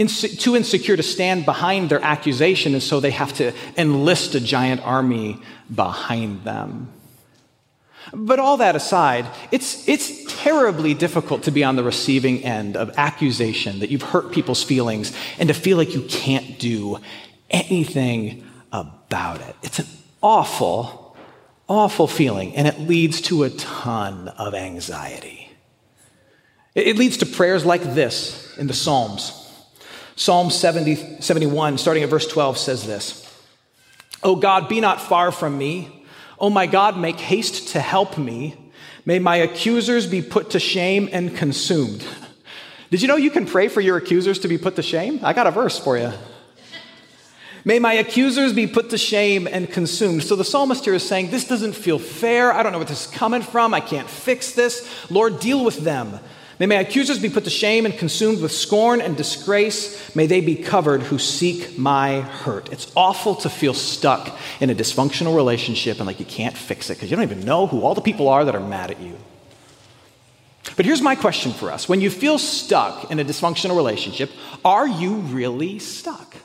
Inse- 0.00 0.38
too 0.38 0.56
insecure 0.56 0.96
to 0.96 1.02
stand 1.02 1.44
behind 1.44 1.90
their 1.90 2.02
accusation, 2.02 2.72
and 2.72 2.82
so 2.82 3.00
they 3.00 3.10
have 3.10 3.34
to 3.34 3.52
enlist 3.76 4.34
a 4.34 4.40
giant 4.40 4.80
army 4.82 5.38
behind 5.72 6.42
them. 6.44 6.88
But 8.12 8.38
all 8.38 8.56
that 8.56 8.74
aside, 8.74 9.26
it's, 9.50 9.86
it's 9.86 10.24
terribly 10.42 10.94
difficult 10.94 11.42
to 11.42 11.50
be 11.50 11.62
on 11.64 11.76
the 11.76 11.84
receiving 11.84 12.42
end 12.44 12.78
of 12.78 12.90
accusation 12.96 13.80
that 13.80 13.90
you've 13.90 14.02
hurt 14.02 14.32
people's 14.32 14.62
feelings 14.62 15.12
and 15.38 15.48
to 15.48 15.54
feel 15.54 15.76
like 15.76 15.94
you 15.94 16.02
can't 16.02 16.58
do 16.58 16.98
anything 17.50 18.44
about 18.72 19.42
it. 19.42 19.54
It's 19.62 19.80
an 19.80 19.86
awful, 20.22 21.09
awful 21.70 22.08
feeling, 22.08 22.54
and 22.56 22.66
it 22.68 22.80
leads 22.80 23.22
to 23.22 23.44
a 23.44 23.50
ton 23.50 24.28
of 24.28 24.54
anxiety. 24.54 25.48
It 26.74 26.98
leads 26.98 27.18
to 27.18 27.26
prayers 27.26 27.64
like 27.64 27.82
this 27.82 28.58
in 28.58 28.66
the 28.66 28.74
Psalms 28.74 29.36
Psalm 30.16 30.50
70, 30.50 31.22
71, 31.22 31.78
starting 31.78 32.02
at 32.02 32.10
verse 32.10 32.26
12, 32.26 32.58
says 32.58 32.86
this 32.86 33.26
O 34.22 34.36
God, 34.36 34.68
be 34.68 34.80
not 34.80 35.00
far 35.00 35.32
from 35.32 35.56
me. 35.56 36.04
O 36.38 36.50
my 36.50 36.66
God, 36.66 36.98
make 36.98 37.18
haste 37.18 37.68
to 37.68 37.80
help 37.80 38.18
me. 38.18 38.54
May 39.06 39.18
my 39.18 39.36
accusers 39.36 40.06
be 40.06 40.20
put 40.20 40.50
to 40.50 40.60
shame 40.60 41.08
and 41.10 41.34
consumed. 41.34 42.04
Did 42.90 43.00
you 43.00 43.08
know 43.08 43.16
you 43.16 43.30
can 43.30 43.46
pray 43.46 43.68
for 43.68 43.80
your 43.80 43.96
accusers 43.96 44.40
to 44.40 44.48
be 44.48 44.58
put 44.58 44.76
to 44.76 44.82
shame? 44.82 45.20
I 45.22 45.32
got 45.32 45.46
a 45.46 45.50
verse 45.50 45.78
for 45.78 45.96
you. 45.96 46.12
May 47.64 47.78
my 47.78 47.94
accusers 47.94 48.52
be 48.52 48.66
put 48.66 48.90
to 48.90 48.98
shame 48.98 49.46
and 49.46 49.70
consumed. 49.70 50.22
So 50.22 50.36
the 50.36 50.44
psalmist 50.44 50.84
here 50.84 50.94
is 50.94 51.06
saying, 51.06 51.30
This 51.30 51.46
doesn't 51.46 51.74
feel 51.74 51.98
fair. 51.98 52.52
I 52.52 52.62
don't 52.62 52.72
know 52.72 52.78
where 52.78 52.86
this 52.86 53.06
is 53.06 53.12
coming 53.12 53.42
from. 53.42 53.74
I 53.74 53.80
can't 53.80 54.08
fix 54.08 54.52
this. 54.52 54.88
Lord, 55.10 55.40
deal 55.40 55.64
with 55.64 55.78
them. 55.78 56.18
May 56.58 56.66
my 56.66 56.74
accusers 56.74 57.18
be 57.18 57.30
put 57.30 57.44
to 57.44 57.50
shame 57.50 57.86
and 57.86 57.96
consumed 57.96 58.42
with 58.42 58.52
scorn 58.52 59.00
and 59.00 59.16
disgrace. 59.16 60.14
May 60.14 60.26
they 60.26 60.42
be 60.42 60.56
covered 60.56 61.02
who 61.02 61.18
seek 61.18 61.78
my 61.78 62.20
hurt. 62.20 62.70
It's 62.70 62.92
awful 62.94 63.34
to 63.36 63.48
feel 63.48 63.72
stuck 63.72 64.38
in 64.60 64.68
a 64.68 64.74
dysfunctional 64.74 65.34
relationship 65.34 65.96
and 65.98 66.06
like 66.06 66.20
you 66.20 66.26
can't 66.26 66.54
fix 66.54 66.90
it 66.90 66.94
because 66.94 67.10
you 67.10 67.16
don't 67.16 67.24
even 67.24 67.46
know 67.46 67.66
who 67.66 67.80
all 67.80 67.94
the 67.94 68.02
people 68.02 68.28
are 68.28 68.44
that 68.44 68.54
are 68.54 68.60
mad 68.60 68.90
at 68.90 69.00
you. 69.00 69.16
But 70.76 70.84
here's 70.84 71.00
my 71.00 71.14
question 71.14 71.52
for 71.52 71.70
us. 71.70 71.88
When 71.88 72.02
you 72.02 72.10
feel 72.10 72.36
stuck 72.36 73.10
in 73.10 73.18
a 73.18 73.24
dysfunctional 73.24 73.74
relationship, 73.74 74.30
are 74.62 74.86
you 74.86 75.14
really 75.14 75.78
stuck? 75.78 76.36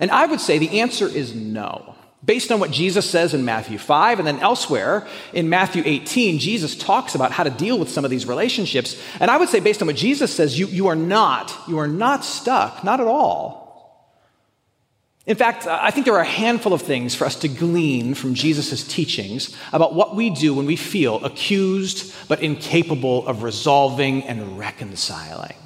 And 0.00 0.10
I 0.10 0.26
would 0.26 0.40
say 0.40 0.58
the 0.58 0.80
answer 0.80 1.06
is 1.06 1.34
no. 1.34 1.94
Based 2.24 2.50
on 2.50 2.58
what 2.58 2.72
Jesus 2.72 3.08
says 3.08 3.34
in 3.34 3.44
Matthew 3.44 3.78
5, 3.78 4.18
and 4.18 4.26
then 4.26 4.40
elsewhere 4.40 5.06
in 5.32 5.48
Matthew 5.48 5.82
18, 5.86 6.38
Jesus 6.38 6.74
talks 6.74 7.14
about 7.14 7.30
how 7.30 7.44
to 7.44 7.50
deal 7.50 7.78
with 7.78 7.88
some 7.88 8.04
of 8.04 8.10
these 8.10 8.26
relationships. 8.26 9.00
And 9.20 9.30
I 9.30 9.36
would 9.36 9.48
say, 9.48 9.60
based 9.60 9.80
on 9.80 9.86
what 9.86 9.96
Jesus 9.96 10.34
says, 10.34 10.58
you, 10.58 10.66
you 10.66 10.88
are 10.88 10.96
not, 10.96 11.56
you 11.68 11.78
are 11.78 11.86
not 11.86 12.24
stuck, 12.24 12.82
not 12.82 13.00
at 13.00 13.06
all. 13.06 13.66
In 15.26 15.36
fact, 15.36 15.66
I 15.66 15.90
think 15.90 16.06
there 16.06 16.14
are 16.14 16.20
a 16.20 16.24
handful 16.24 16.72
of 16.72 16.82
things 16.82 17.14
for 17.14 17.24
us 17.24 17.36
to 17.36 17.48
glean 17.48 18.14
from 18.14 18.34
Jesus' 18.34 18.86
teachings 18.86 19.56
about 19.72 19.94
what 19.94 20.14
we 20.14 20.30
do 20.30 20.54
when 20.54 20.66
we 20.66 20.76
feel 20.76 21.24
accused 21.24 22.14
but 22.28 22.40
incapable 22.40 23.26
of 23.26 23.42
resolving 23.42 24.22
and 24.24 24.56
reconciling. 24.56 25.56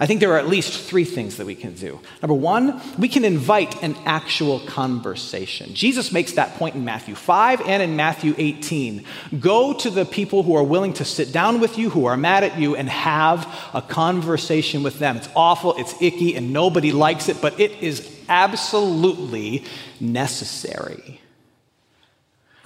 I 0.00 0.06
think 0.06 0.18
there 0.18 0.32
are 0.32 0.38
at 0.38 0.48
least 0.48 0.88
three 0.88 1.04
things 1.04 1.36
that 1.36 1.46
we 1.46 1.54
can 1.54 1.74
do. 1.74 2.00
Number 2.20 2.34
one, 2.34 2.80
we 2.98 3.08
can 3.08 3.24
invite 3.24 3.80
an 3.80 3.94
actual 4.04 4.58
conversation. 4.60 5.72
Jesus 5.72 6.10
makes 6.10 6.32
that 6.32 6.54
point 6.54 6.74
in 6.74 6.84
Matthew 6.84 7.14
5 7.14 7.60
and 7.60 7.80
in 7.80 7.94
Matthew 7.94 8.34
18. 8.36 9.04
Go 9.38 9.72
to 9.74 9.90
the 9.90 10.04
people 10.04 10.42
who 10.42 10.56
are 10.56 10.64
willing 10.64 10.94
to 10.94 11.04
sit 11.04 11.30
down 11.30 11.60
with 11.60 11.78
you, 11.78 11.90
who 11.90 12.06
are 12.06 12.16
mad 12.16 12.42
at 12.42 12.58
you, 12.58 12.74
and 12.74 12.88
have 12.88 13.46
a 13.72 13.82
conversation 13.82 14.82
with 14.82 14.98
them. 14.98 15.16
It's 15.16 15.28
awful, 15.36 15.74
it's 15.78 15.94
icky, 16.02 16.34
and 16.34 16.52
nobody 16.52 16.90
likes 16.90 17.28
it, 17.28 17.40
but 17.40 17.60
it 17.60 17.70
is 17.80 18.10
absolutely 18.28 19.64
necessary. 20.00 21.20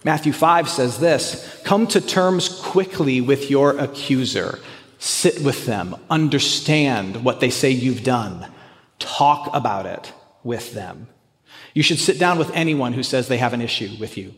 Matthew 0.03 0.33
5 0.33 0.69
says 0.71 0.99
this 0.99 1.61
Come 1.65 1.87
to 1.89 2.01
terms 2.01 2.49
quickly 2.49 3.21
with 3.21 3.51
your 3.51 3.77
accuser 3.77 4.61
Sit 4.99 5.41
with 5.43 5.67
them, 5.67 5.97
understand 6.11 7.25
what 7.25 7.41
they 7.41 7.51
say 7.51 7.71
you've 7.71 8.03
done, 8.03 8.51
talk 8.99 9.49
about 9.55 9.87
it 9.87 10.13
with 10.43 10.75
them. 10.75 11.09
You 11.73 11.83
should 11.83 11.99
sit 11.99 12.19
down 12.19 12.39
with 12.39 12.51
anyone 12.55 12.93
who 12.93 13.03
says 13.03 13.29
they 13.29 13.39
have 13.39 13.53
an 13.53 13.61
issue 13.61 13.91
with 14.01 14.17
you. 14.19 14.35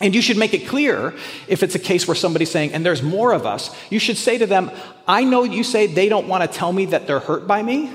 And 0.00 0.14
you 0.14 0.22
should 0.22 0.36
make 0.36 0.54
it 0.54 0.66
clear 0.66 1.14
if 1.48 1.62
it's 1.62 1.74
a 1.74 1.78
case 1.78 2.08
where 2.08 2.14
somebody's 2.14 2.50
saying, 2.50 2.72
and 2.72 2.84
there's 2.84 3.02
more 3.02 3.32
of 3.32 3.46
us, 3.46 3.74
you 3.90 3.98
should 3.98 4.16
say 4.16 4.38
to 4.38 4.46
them, 4.46 4.70
I 5.06 5.24
know 5.24 5.44
you 5.44 5.64
say 5.64 5.86
they 5.86 6.08
don't 6.08 6.28
want 6.28 6.42
to 6.42 6.58
tell 6.58 6.72
me 6.72 6.86
that 6.86 7.06
they're 7.06 7.20
hurt 7.20 7.46
by 7.46 7.62
me. 7.62 7.90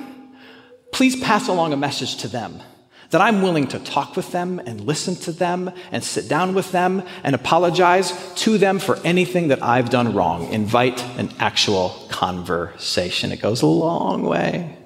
Please 0.91 1.15
pass 1.17 1.48
along 1.48 1.74
a 1.74 1.77
message 1.77 2.17
to 2.17 2.27
them 2.27 2.62
that 3.10 3.22
I'm 3.22 3.42
willing 3.42 3.68
to 3.70 3.80
talk 3.80 4.16
with 4.16 4.32
them 4.32 4.60
and 4.60 4.82
listen 4.82 5.16
to 5.16 5.32
them 5.32 5.72
and 5.92 6.04
sit 6.04 6.28
down 6.28 6.54
with 6.54 6.72
them 6.72 7.04
and 7.24 7.34
apologize 7.34 8.14
to 8.36 8.58
them 8.58 8.80
for 8.80 8.98
anything 9.04 9.48
that 9.48 9.64
I've 9.64 9.90
done 9.90 10.14
wrong. 10.14 10.52
Invite 10.52 11.04
an 11.18 11.30
actual 11.40 11.90
conversation. 12.10 13.32
It 13.32 13.42
goes 13.42 13.62
a 13.62 13.68
long 13.68 14.24
way. 14.24 14.78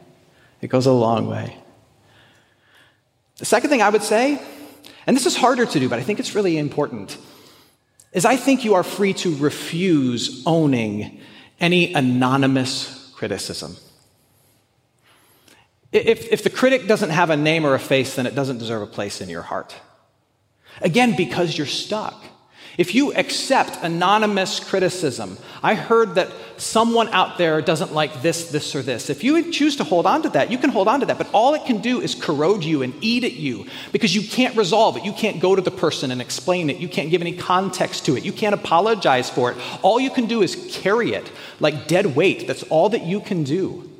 It 0.61 0.67
goes 0.67 0.85
a 0.85 0.91
long 0.91 1.27
way. 1.27 1.57
The 3.37 3.45
second 3.45 3.71
thing 3.71 3.81
I 3.81 3.89
would 3.89 4.03
say, 4.03 4.39
and 5.07 5.15
this 5.15 5.25
is 5.25 5.35
harder 5.35 5.65
to 5.65 5.79
do, 5.79 5.89
but 5.89 5.97
I 5.97 6.03
think 6.03 6.19
it's 6.19 6.35
really 6.35 6.59
important, 6.59 7.17
is 8.11 8.23
I 8.23 8.35
think 8.35 8.63
you 8.63 8.75
are 8.75 8.83
free 8.83 9.13
to 9.15 9.35
refuse 9.37 10.43
owning 10.45 11.19
any 11.59 11.93
anonymous 11.93 13.11
criticism. 13.15 13.75
If, 15.91 16.31
if 16.31 16.43
the 16.43 16.49
critic 16.49 16.87
doesn't 16.87 17.09
have 17.09 17.29
a 17.29 17.37
name 17.37 17.65
or 17.65 17.73
a 17.73 17.79
face, 17.79 18.15
then 18.15 18.25
it 18.25 18.35
doesn't 18.35 18.59
deserve 18.59 18.81
a 18.81 18.87
place 18.87 19.19
in 19.19 19.29
your 19.29 19.41
heart. 19.41 19.75
Again, 20.81 21.15
because 21.15 21.57
you're 21.57 21.67
stuck. 21.67 22.23
If 22.77 22.95
you 22.95 23.13
accept 23.13 23.83
anonymous 23.83 24.61
criticism, 24.61 25.37
I 25.61 25.75
heard 25.75 26.15
that 26.15 26.31
someone 26.55 27.09
out 27.09 27.37
there 27.37 27.61
doesn't 27.61 27.93
like 27.93 28.21
this, 28.21 28.49
this, 28.49 28.73
or 28.73 28.81
this. 28.81 29.09
If 29.09 29.25
you 29.25 29.51
choose 29.51 29.75
to 29.75 29.83
hold 29.83 30.05
on 30.05 30.23
to 30.23 30.29
that, 30.29 30.49
you 30.49 30.57
can 30.57 30.69
hold 30.69 30.87
on 30.87 31.01
to 31.01 31.05
that, 31.07 31.17
but 31.17 31.29
all 31.33 31.53
it 31.53 31.65
can 31.65 31.81
do 31.81 31.99
is 31.99 32.15
corrode 32.15 32.63
you 32.63 32.81
and 32.81 32.93
eat 33.01 33.25
at 33.25 33.33
you 33.33 33.65
because 33.91 34.15
you 34.15 34.21
can't 34.21 34.55
resolve 34.55 34.95
it. 34.95 35.03
You 35.03 35.11
can't 35.11 35.41
go 35.41 35.53
to 35.53 35.61
the 35.61 35.71
person 35.71 36.11
and 36.11 36.21
explain 36.21 36.69
it. 36.69 36.77
You 36.77 36.87
can't 36.87 37.11
give 37.11 37.21
any 37.21 37.35
context 37.35 38.05
to 38.05 38.15
it. 38.15 38.23
You 38.23 38.31
can't 38.31 38.55
apologize 38.55 39.29
for 39.29 39.51
it. 39.51 39.57
All 39.81 39.99
you 39.99 40.09
can 40.09 40.27
do 40.27 40.41
is 40.41 40.69
carry 40.71 41.11
it 41.11 41.29
like 41.59 41.89
dead 41.89 42.15
weight. 42.15 42.47
That's 42.47 42.63
all 42.63 42.87
that 42.89 43.03
you 43.03 43.19
can 43.19 43.43
do. 43.43 43.90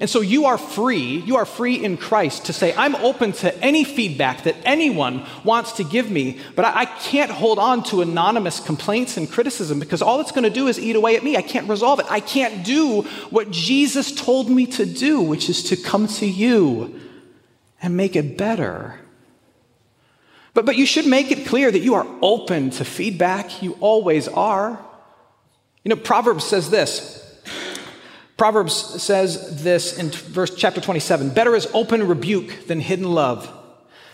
And 0.00 0.10
so 0.10 0.22
you 0.22 0.46
are 0.46 0.58
free, 0.58 1.18
you 1.20 1.36
are 1.36 1.44
free 1.44 1.76
in 1.76 1.96
Christ 1.96 2.46
to 2.46 2.52
say, 2.52 2.74
I'm 2.76 2.96
open 2.96 3.30
to 3.32 3.56
any 3.62 3.84
feedback 3.84 4.42
that 4.42 4.56
anyone 4.64 5.24
wants 5.44 5.72
to 5.72 5.84
give 5.84 6.10
me, 6.10 6.40
but 6.56 6.64
I, 6.64 6.84
can't 6.84 7.30
hold 7.30 7.60
on 7.60 7.84
to 7.84 8.02
anonymous 8.02 8.58
complaints 8.58 9.16
and 9.16 9.30
criticism 9.30 9.78
because 9.78 10.02
all 10.02 10.20
it's 10.20 10.32
going 10.32 10.44
to 10.44 10.50
do 10.50 10.66
is 10.66 10.80
eat 10.80 10.96
away 10.96 11.16
at 11.16 11.22
me. 11.22 11.36
I 11.36 11.42
can't 11.42 11.68
resolve 11.68 12.00
it. 12.00 12.06
I 12.10 12.18
can't 12.18 12.64
do 12.64 13.02
what 13.30 13.52
Jesus 13.52 14.12
told 14.12 14.50
me 14.50 14.66
to 14.66 14.84
do, 14.84 15.20
which 15.20 15.48
is 15.48 15.62
to 15.64 15.76
come 15.76 16.08
to 16.08 16.26
you 16.26 17.00
and 17.80 17.96
make 17.96 18.16
it 18.16 18.36
better. 18.36 18.98
But, 20.54 20.66
but 20.66 20.76
you 20.76 20.86
should 20.86 21.06
make 21.06 21.30
it 21.30 21.46
clear 21.46 21.70
that 21.70 21.80
you 21.80 21.94
are 21.94 22.06
open 22.20 22.70
to 22.70 22.84
feedback. 22.84 23.62
You 23.62 23.76
always 23.80 24.26
are. 24.26 24.84
You 25.84 25.90
know, 25.90 25.96
Proverbs 25.96 26.44
says 26.44 26.70
this 26.70 27.23
Proverbs 28.44 29.02
says 29.02 29.64
this 29.64 29.96
in 29.96 30.10
verse 30.10 30.54
chapter 30.54 30.78
27 30.78 31.30
Better 31.30 31.56
is 31.56 31.66
open 31.72 32.06
rebuke 32.06 32.66
than 32.66 32.78
hidden 32.78 33.10
love. 33.10 33.50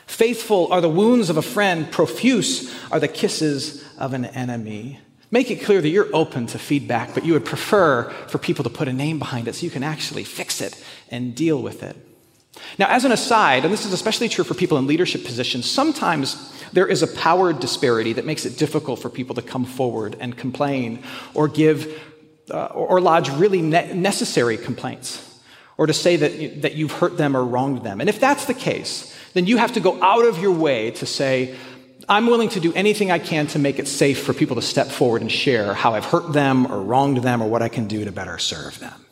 Faithful 0.06 0.72
are 0.72 0.80
the 0.80 0.88
wounds 0.88 1.30
of 1.30 1.36
a 1.36 1.42
friend, 1.42 1.90
profuse 1.90 2.72
are 2.92 3.00
the 3.00 3.08
kisses 3.08 3.84
of 3.98 4.12
an 4.12 4.26
enemy. 4.26 5.00
Make 5.32 5.50
it 5.50 5.64
clear 5.64 5.80
that 5.80 5.88
you're 5.88 6.14
open 6.14 6.46
to 6.46 6.60
feedback, 6.60 7.12
but 7.12 7.24
you 7.24 7.32
would 7.32 7.44
prefer 7.44 8.08
for 8.28 8.38
people 8.38 8.62
to 8.62 8.70
put 8.70 8.86
a 8.86 8.92
name 8.92 9.18
behind 9.18 9.48
it 9.48 9.56
so 9.56 9.64
you 9.64 9.70
can 9.70 9.82
actually 9.82 10.22
fix 10.22 10.60
it 10.60 10.80
and 11.10 11.34
deal 11.34 11.60
with 11.60 11.82
it. 11.82 11.96
Now, 12.78 12.86
as 12.88 13.04
an 13.04 13.10
aside, 13.10 13.64
and 13.64 13.72
this 13.72 13.84
is 13.84 13.92
especially 13.92 14.28
true 14.28 14.44
for 14.44 14.54
people 14.54 14.78
in 14.78 14.86
leadership 14.86 15.24
positions, 15.24 15.68
sometimes 15.68 16.54
there 16.72 16.86
is 16.86 17.02
a 17.02 17.08
power 17.08 17.52
disparity 17.52 18.12
that 18.12 18.24
makes 18.24 18.46
it 18.46 18.56
difficult 18.56 19.00
for 19.00 19.10
people 19.10 19.34
to 19.34 19.42
come 19.42 19.64
forward 19.64 20.16
and 20.20 20.36
complain 20.36 21.02
or 21.34 21.48
give 21.48 22.09
uh, 22.50 22.66
or 22.66 23.00
lodge 23.00 23.30
really 23.30 23.62
ne- 23.62 23.92
necessary 23.94 24.56
complaints 24.56 25.26
or 25.76 25.86
to 25.86 25.94
say 25.94 26.16
that, 26.16 26.62
that 26.62 26.74
you've 26.74 26.92
hurt 26.92 27.16
them 27.16 27.36
or 27.36 27.44
wronged 27.44 27.82
them. 27.82 28.00
And 28.00 28.10
if 28.10 28.20
that's 28.20 28.44
the 28.44 28.54
case, 28.54 29.16
then 29.32 29.46
you 29.46 29.56
have 29.56 29.72
to 29.72 29.80
go 29.80 30.02
out 30.02 30.26
of 30.26 30.38
your 30.38 30.52
way 30.52 30.90
to 30.90 31.06
say, 31.06 31.56
I'm 32.08 32.26
willing 32.26 32.48
to 32.50 32.60
do 32.60 32.72
anything 32.74 33.10
I 33.10 33.18
can 33.18 33.46
to 33.48 33.58
make 33.58 33.78
it 33.78 33.88
safe 33.88 34.22
for 34.22 34.34
people 34.34 34.56
to 34.56 34.62
step 34.62 34.88
forward 34.88 35.22
and 35.22 35.32
share 35.32 35.72
how 35.72 35.94
I've 35.94 36.04
hurt 36.04 36.32
them 36.32 36.70
or 36.70 36.82
wronged 36.82 37.18
them 37.18 37.42
or 37.42 37.48
what 37.48 37.62
I 37.62 37.68
can 37.68 37.86
do 37.86 38.04
to 38.04 38.12
better 38.12 38.36
serve 38.36 38.78
them. 38.78 39.06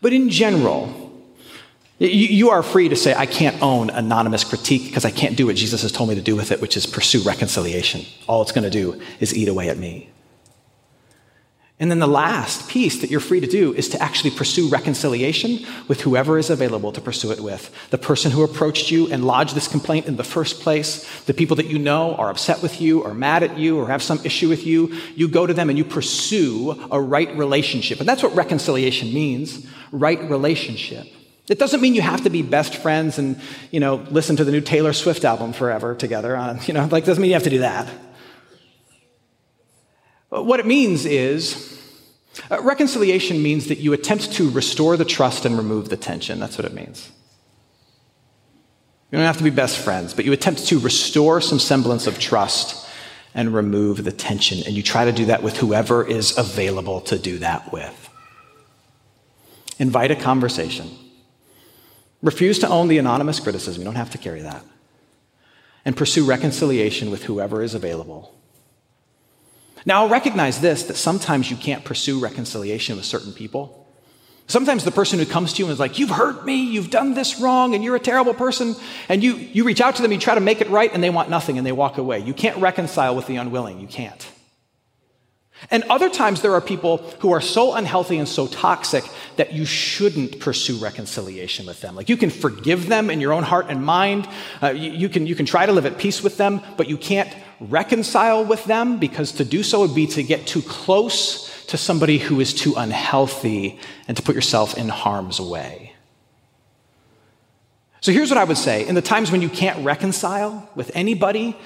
But 0.00 0.12
in 0.12 0.30
general, 0.30 1.12
you 1.98 2.50
are 2.50 2.62
free 2.62 2.88
to 2.88 2.96
say, 2.96 3.12
I 3.14 3.26
can't 3.26 3.60
own 3.60 3.90
anonymous 3.90 4.44
critique 4.44 4.84
because 4.84 5.04
I 5.04 5.10
can't 5.10 5.36
do 5.36 5.46
what 5.46 5.56
Jesus 5.56 5.82
has 5.82 5.90
told 5.90 6.08
me 6.08 6.14
to 6.14 6.22
do 6.22 6.36
with 6.36 6.52
it, 6.52 6.60
which 6.60 6.76
is 6.76 6.86
pursue 6.86 7.22
reconciliation. 7.22 8.06
All 8.28 8.40
it's 8.40 8.52
going 8.52 8.64
to 8.64 8.70
do 8.70 9.02
is 9.18 9.36
eat 9.36 9.48
away 9.48 9.68
at 9.68 9.76
me. 9.76 10.08
And 11.80 11.92
then 11.92 12.00
the 12.00 12.08
last 12.08 12.68
piece 12.68 13.00
that 13.00 13.10
you're 13.10 13.20
free 13.20 13.38
to 13.38 13.46
do 13.46 13.72
is 13.72 13.88
to 13.90 14.02
actually 14.02 14.32
pursue 14.32 14.68
reconciliation 14.68 15.64
with 15.86 16.00
whoever 16.00 16.36
is 16.36 16.50
available 16.50 16.90
to 16.90 17.00
pursue 17.00 17.30
it 17.30 17.38
with. 17.38 17.72
The 17.90 17.98
person 17.98 18.32
who 18.32 18.42
approached 18.42 18.90
you 18.90 19.06
and 19.12 19.24
lodged 19.24 19.54
this 19.54 19.68
complaint 19.68 20.06
in 20.06 20.16
the 20.16 20.24
first 20.24 20.60
place, 20.60 21.06
the 21.26 21.34
people 21.34 21.54
that 21.56 21.66
you 21.66 21.78
know 21.78 22.16
are 22.16 22.30
upset 22.30 22.62
with 22.62 22.80
you 22.80 23.04
or 23.04 23.14
mad 23.14 23.44
at 23.44 23.56
you 23.56 23.78
or 23.78 23.86
have 23.86 24.02
some 24.02 24.18
issue 24.24 24.48
with 24.48 24.66
you, 24.66 24.92
you 25.14 25.28
go 25.28 25.46
to 25.46 25.54
them 25.54 25.68
and 25.68 25.78
you 25.78 25.84
pursue 25.84 26.88
a 26.90 27.00
right 27.00 27.32
relationship. 27.36 28.00
And 28.00 28.08
that's 28.08 28.24
what 28.24 28.34
reconciliation 28.34 29.14
means 29.14 29.64
right 29.92 30.20
relationship. 30.28 31.06
It 31.48 31.58
doesn't 31.60 31.80
mean 31.80 31.94
you 31.94 32.02
have 32.02 32.24
to 32.24 32.30
be 32.30 32.42
best 32.42 32.74
friends 32.74 33.18
and, 33.18 33.40
you 33.70 33.80
know, 33.80 34.04
listen 34.10 34.36
to 34.36 34.44
the 34.44 34.52
new 34.52 34.60
Taylor 34.60 34.92
Swift 34.92 35.24
album 35.24 35.52
forever 35.52 35.94
together. 35.94 36.36
On, 36.36 36.58
uh, 36.58 36.62
you 36.66 36.74
know, 36.74 36.86
like, 36.90 37.04
doesn't 37.04 37.22
mean 37.22 37.30
you 37.30 37.34
have 37.34 37.44
to 37.44 37.50
do 37.50 37.60
that. 37.60 37.88
What 40.28 40.60
it 40.60 40.66
means 40.66 41.06
is 41.06 41.78
uh, 42.50 42.60
reconciliation 42.62 43.42
means 43.42 43.68
that 43.68 43.78
you 43.78 43.92
attempt 43.92 44.32
to 44.32 44.50
restore 44.50 44.96
the 44.96 45.04
trust 45.04 45.44
and 45.44 45.56
remove 45.56 45.88
the 45.88 45.96
tension. 45.96 46.38
That's 46.38 46.58
what 46.58 46.66
it 46.66 46.74
means. 46.74 47.10
You 49.10 49.16
don't 49.16 49.26
have 49.26 49.38
to 49.38 49.44
be 49.44 49.50
best 49.50 49.78
friends, 49.78 50.12
but 50.12 50.26
you 50.26 50.32
attempt 50.32 50.66
to 50.66 50.78
restore 50.78 51.40
some 51.40 51.58
semblance 51.58 52.06
of 52.06 52.18
trust 52.18 52.86
and 53.34 53.54
remove 53.54 54.04
the 54.04 54.12
tension. 54.12 54.62
And 54.66 54.76
you 54.76 54.82
try 54.82 55.06
to 55.06 55.12
do 55.12 55.26
that 55.26 55.42
with 55.42 55.56
whoever 55.56 56.06
is 56.06 56.36
available 56.36 57.00
to 57.02 57.18
do 57.18 57.38
that 57.38 57.72
with. 57.72 58.10
Invite 59.78 60.10
a 60.10 60.16
conversation. 60.16 60.90
Refuse 62.20 62.58
to 62.58 62.68
own 62.68 62.88
the 62.88 62.98
anonymous 62.98 63.40
criticism. 63.40 63.80
You 63.80 63.84
don't 63.84 63.94
have 63.94 64.10
to 64.10 64.18
carry 64.18 64.42
that. 64.42 64.62
And 65.84 65.96
pursue 65.96 66.26
reconciliation 66.26 67.10
with 67.10 67.24
whoever 67.24 67.62
is 67.62 67.74
available 67.74 68.37
now, 69.84 70.02
I'll 70.02 70.08
recognize 70.08 70.60
this 70.60 70.84
that 70.84 70.96
sometimes 70.96 71.50
you 71.50 71.56
can't 71.56 71.84
pursue 71.84 72.20
reconciliation 72.20 72.96
with 72.96 73.04
certain 73.04 73.32
people. 73.32 73.86
Sometimes 74.46 74.82
the 74.82 74.90
person 74.90 75.18
who 75.18 75.26
comes 75.26 75.52
to 75.52 75.58
you 75.58 75.66
and 75.66 75.72
is 75.72 75.78
like, 75.78 75.98
You've 75.98 76.10
hurt 76.10 76.44
me, 76.46 76.56
you've 76.56 76.90
done 76.90 77.14
this 77.14 77.38
wrong, 77.38 77.74
and 77.74 77.84
you're 77.84 77.96
a 77.96 78.00
terrible 78.00 78.34
person, 78.34 78.74
and 79.08 79.22
you, 79.22 79.34
you 79.34 79.64
reach 79.64 79.80
out 79.80 79.96
to 79.96 80.02
them, 80.02 80.10
you 80.10 80.18
try 80.18 80.34
to 80.34 80.40
make 80.40 80.60
it 80.60 80.70
right, 80.70 80.92
and 80.92 81.02
they 81.02 81.10
want 81.10 81.28
nothing 81.28 81.58
and 81.58 81.66
they 81.66 81.72
walk 81.72 81.98
away. 81.98 82.18
You 82.20 82.34
can't 82.34 82.56
reconcile 82.58 83.14
with 83.14 83.26
the 83.26 83.36
unwilling. 83.36 83.78
You 83.78 83.86
can't. 83.86 84.26
And 85.70 85.82
other 85.84 86.08
times 86.08 86.40
there 86.40 86.54
are 86.54 86.60
people 86.60 86.98
who 87.18 87.32
are 87.32 87.40
so 87.40 87.74
unhealthy 87.74 88.16
and 88.16 88.28
so 88.28 88.46
toxic 88.46 89.04
that 89.36 89.52
you 89.52 89.64
shouldn't 89.64 90.40
pursue 90.40 90.76
reconciliation 90.76 91.66
with 91.66 91.80
them. 91.80 91.96
Like 91.96 92.08
you 92.08 92.16
can 92.16 92.30
forgive 92.30 92.86
them 92.86 93.10
in 93.10 93.20
your 93.20 93.32
own 93.32 93.42
heart 93.42 93.66
and 93.68 93.84
mind. 93.84 94.28
Uh, 94.62 94.68
you, 94.68 94.92
you, 94.92 95.08
can, 95.08 95.26
you 95.26 95.34
can 95.34 95.46
try 95.46 95.66
to 95.66 95.72
live 95.72 95.84
at 95.84 95.98
peace 95.98 96.22
with 96.22 96.36
them, 96.36 96.60
but 96.76 96.88
you 96.88 96.96
can't 96.96 97.34
reconcile 97.60 98.44
with 98.44 98.64
them 98.64 98.98
because 98.98 99.32
to 99.32 99.44
do 99.44 99.62
so 99.62 99.80
would 99.80 99.94
be 99.94 100.06
to 100.08 100.22
get 100.22 100.46
too 100.46 100.62
close 100.62 101.66
to 101.66 101.76
somebody 101.76 102.18
who 102.18 102.40
is 102.40 102.54
too 102.54 102.74
unhealthy 102.76 103.78
and 104.06 104.16
to 104.16 104.22
put 104.22 104.34
yourself 104.34 104.76
in 104.78 104.88
harm's 104.88 105.40
way. 105.40 105.92
So 108.00 108.12
here's 108.12 108.30
what 108.30 108.38
I 108.38 108.44
would 108.44 108.56
say 108.56 108.86
in 108.86 108.94
the 108.94 109.02
times 109.02 109.30
when 109.30 109.42
you 109.42 109.48
can't 109.48 109.84
reconcile 109.84 110.68
with 110.74 110.90
anybody, 110.94 111.56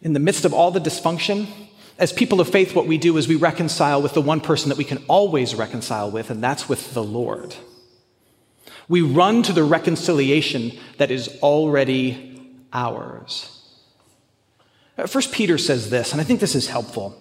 in 0.00 0.14
the 0.14 0.20
midst 0.20 0.44
of 0.44 0.54
all 0.54 0.70
the 0.70 0.80
dysfunction, 0.80 1.46
as 1.98 2.12
people 2.12 2.40
of 2.40 2.48
faith, 2.48 2.74
what 2.74 2.86
we 2.86 2.98
do 2.98 3.16
is 3.16 3.28
we 3.28 3.36
reconcile 3.36 4.02
with 4.02 4.14
the 4.14 4.22
one 4.22 4.40
person 4.40 4.70
that 4.70 4.78
we 4.78 4.84
can 4.84 5.04
always 5.08 5.54
reconcile 5.54 6.10
with, 6.10 6.30
and 6.30 6.42
that's 6.42 6.68
with 6.68 6.94
the 6.94 7.02
Lord. 7.02 7.54
We 8.88 9.02
run 9.02 9.42
to 9.44 9.52
the 9.52 9.62
reconciliation 9.62 10.72
that 10.98 11.10
is 11.10 11.28
already 11.42 12.58
ours. 12.72 13.51
Uh, 14.98 15.06
First 15.06 15.32
Peter 15.32 15.58
says 15.58 15.90
this, 15.90 16.12
and 16.12 16.20
I 16.20 16.24
think 16.24 16.40
this 16.40 16.54
is 16.54 16.68
helpful. 16.68 17.20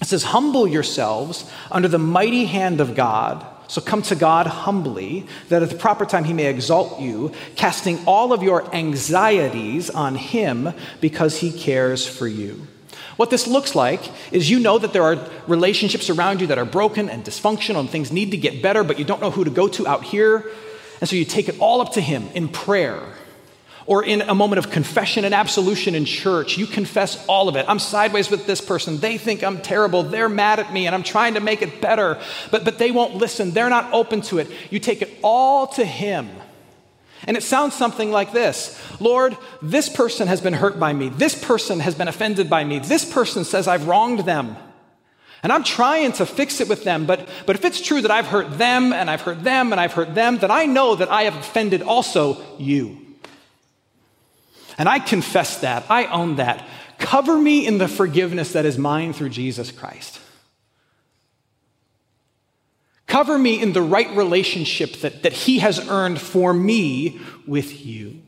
It 0.00 0.06
says, 0.06 0.24
Humble 0.24 0.66
yourselves 0.66 1.50
under 1.70 1.88
the 1.88 1.98
mighty 1.98 2.46
hand 2.46 2.80
of 2.80 2.94
God. 2.94 3.44
So 3.68 3.80
come 3.80 4.02
to 4.02 4.16
God 4.16 4.48
humbly, 4.48 5.26
that 5.48 5.62
at 5.62 5.70
the 5.70 5.76
proper 5.76 6.04
time 6.04 6.24
he 6.24 6.32
may 6.32 6.46
exalt 6.46 7.00
you, 7.00 7.32
casting 7.54 8.04
all 8.04 8.32
of 8.32 8.42
your 8.42 8.74
anxieties 8.74 9.90
on 9.90 10.16
him 10.16 10.70
because 11.00 11.38
he 11.38 11.52
cares 11.52 12.04
for 12.06 12.26
you. 12.26 12.66
What 13.16 13.30
this 13.30 13.46
looks 13.46 13.74
like 13.74 14.00
is 14.32 14.50
you 14.50 14.58
know 14.58 14.78
that 14.78 14.92
there 14.92 15.04
are 15.04 15.28
relationships 15.46 16.10
around 16.10 16.40
you 16.40 16.48
that 16.48 16.58
are 16.58 16.64
broken 16.64 17.08
and 17.08 17.24
dysfunctional 17.24 17.80
and 17.80 17.88
things 17.90 18.10
need 18.10 18.32
to 18.32 18.36
get 18.36 18.60
better, 18.60 18.82
but 18.82 18.98
you 18.98 19.04
don't 19.04 19.20
know 19.20 19.30
who 19.30 19.44
to 19.44 19.50
go 19.50 19.68
to 19.68 19.86
out 19.86 20.02
here. 20.02 20.50
And 21.00 21.08
so 21.08 21.16
you 21.16 21.24
take 21.24 21.48
it 21.48 21.60
all 21.60 21.80
up 21.80 21.92
to 21.92 22.00
him 22.00 22.28
in 22.34 22.48
prayer 22.48 23.00
or 23.90 24.04
in 24.04 24.22
a 24.22 24.34
moment 24.36 24.60
of 24.60 24.70
confession 24.70 25.24
and 25.24 25.34
absolution 25.34 25.96
in 25.96 26.04
church, 26.04 26.56
you 26.56 26.64
confess 26.64 27.26
all 27.26 27.48
of 27.48 27.56
it. 27.56 27.64
I'm 27.66 27.80
sideways 27.80 28.30
with 28.30 28.46
this 28.46 28.60
person. 28.60 28.98
They 28.98 29.18
think 29.18 29.42
I'm 29.42 29.60
terrible. 29.60 30.04
They're 30.04 30.28
mad 30.28 30.60
at 30.60 30.72
me, 30.72 30.86
and 30.86 30.94
I'm 30.94 31.02
trying 31.02 31.34
to 31.34 31.40
make 31.40 31.60
it 31.60 31.80
better, 31.80 32.20
but, 32.52 32.64
but 32.64 32.78
they 32.78 32.92
won't 32.92 33.16
listen. 33.16 33.50
They're 33.50 33.68
not 33.68 33.92
open 33.92 34.20
to 34.22 34.38
it. 34.38 34.48
You 34.70 34.78
take 34.78 35.02
it 35.02 35.18
all 35.24 35.66
to 35.66 35.84
Him. 35.84 36.30
And 37.26 37.36
it 37.36 37.42
sounds 37.42 37.74
something 37.74 38.12
like 38.12 38.32
this 38.32 38.80
Lord, 39.00 39.36
this 39.60 39.88
person 39.88 40.28
has 40.28 40.40
been 40.40 40.54
hurt 40.54 40.78
by 40.78 40.92
me. 40.92 41.08
This 41.08 41.34
person 41.34 41.80
has 41.80 41.96
been 41.96 42.06
offended 42.06 42.48
by 42.48 42.62
me. 42.62 42.78
This 42.78 43.04
person 43.04 43.42
says 43.42 43.66
I've 43.66 43.88
wronged 43.88 44.20
them. 44.20 44.54
And 45.42 45.52
I'm 45.52 45.64
trying 45.64 46.12
to 46.12 46.26
fix 46.26 46.60
it 46.60 46.68
with 46.68 46.84
them, 46.84 47.06
but, 47.06 47.28
but 47.44 47.56
if 47.56 47.64
it's 47.64 47.80
true 47.80 48.00
that 48.02 48.10
I've 48.12 48.28
hurt 48.28 48.56
them 48.56 48.92
and 48.92 49.10
I've 49.10 49.22
hurt 49.22 49.42
them 49.42 49.72
and 49.72 49.80
I've 49.80 49.94
hurt 49.94 50.14
them, 50.14 50.38
then 50.38 50.52
I 50.52 50.66
know 50.66 50.94
that 50.94 51.10
I 51.10 51.22
have 51.22 51.34
offended 51.34 51.82
also 51.82 52.40
you. 52.56 53.09
And 54.80 54.88
I 54.88 54.98
confess 54.98 55.58
that. 55.58 55.84
I 55.90 56.06
own 56.06 56.36
that. 56.36 56.66
Cover 56.98 57.36
me 57.36 57.66
in 57.66 57.76
the 57.76 57.86
forgiveness 57.86 58.54
that 58.54 58.64
is 58.64 58.78
mine 58.78 59.12
through 59.12 59.28
Jesus 59.28 59.70
Christ. 59.70 60.18
Cover 63.06 63.38
me 63.38 63.60
in 63.60 63.74
the 63.74 63.82
right 63.82 64.08
relationship 64.16 64.94
that, 65.02 65.22
that 65.22 65.34
He 65.34 65.58
has 65.58 65.86
earned 65.90 66.18
for 66.18 66.54
me 66.54 67.20
with 67.46 67.84
you. 67.84 68.22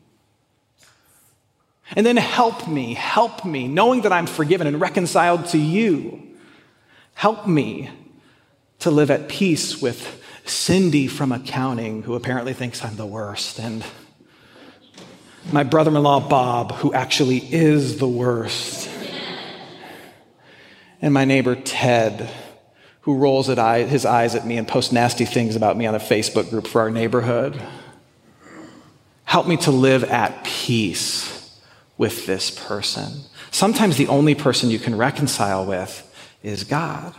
And 1.96 2.04
then 2.04 2.18
help 2.18 2.68
me, 2.68 2.92
help 2.92 3.46
me, 3.46 3.66
knowing 3.66 4.02
that 4.02 4.12
I'm 4.12 4.26
forgiven 4.26 4.66
and 4.66 4.78
reconciled 4.78 5.46
to 5.46 5.58
you. 5.58 6.22
Help 7.14 7.46
me 7.46 7.88
to 8.80 8.90
live 8.90 9.10
at 9.10 9.30
peace 9.30 9.80
with 9.80 10.22
Cindy 10.44 11.06
from 11.06 11.32
accounting, 11.32 12.02
who 12.02 12.14
apparently 12.14 12.52
thinks 12.52 12.84
I'm 12.84 12.96
the 12.96 13.06
worst, 13.06 13.58
and 13.58 13.82
my 15.50 15.64
brother 15.64 15.90
in 15.90 16.02
law, 16.02 16.20
Bob, 16.20 16.72
who 16.72 16.92
actually 16.92 17.38
is 17.38 17.98
the 17.98 18.08
worst, 18.08 18.88
and 21.00 21.12
my 21.12 21.24
neighbor, 21.24 21.56
Ted, 21.56 22.30
who 23.00 23.16
rolls 23.16 23.48
his 23.48 24.04
eyes 24.06 24.34
at 24.36 24.46
me 24.46 24.56
and 24.56 24.68
posts 24.68 24.92
nasty 24.92 25.24
things 25.24 25.56
about 25.56 25.76
me 25.76 25.86
on 25.86 25.94
a 25.94 25.98
Facebook 25.98 26.48
group 26.50 26.68
for 26.68 26.80
our 26.80 26.90
neighborhood. 26.90 27.60
Help 29.24 29.48
me 29.48 29.56
to 29.56 29.72
live 29.72 30.04
at 30.04 30.44
peace 30.44 31.58
with 31.98 32.26
this 32.26 32.50
person. 32.50 33.22
Sometimes 33.50 33.96
the 33.96 34.08
only 34.08 34.34
person 34.34 34.70
you 34.70 34.78
can 34.78 34.96
reconcile 34.96 35.66
with 35.66 36.08
is 36.42 36.64
God. 36.64 37.14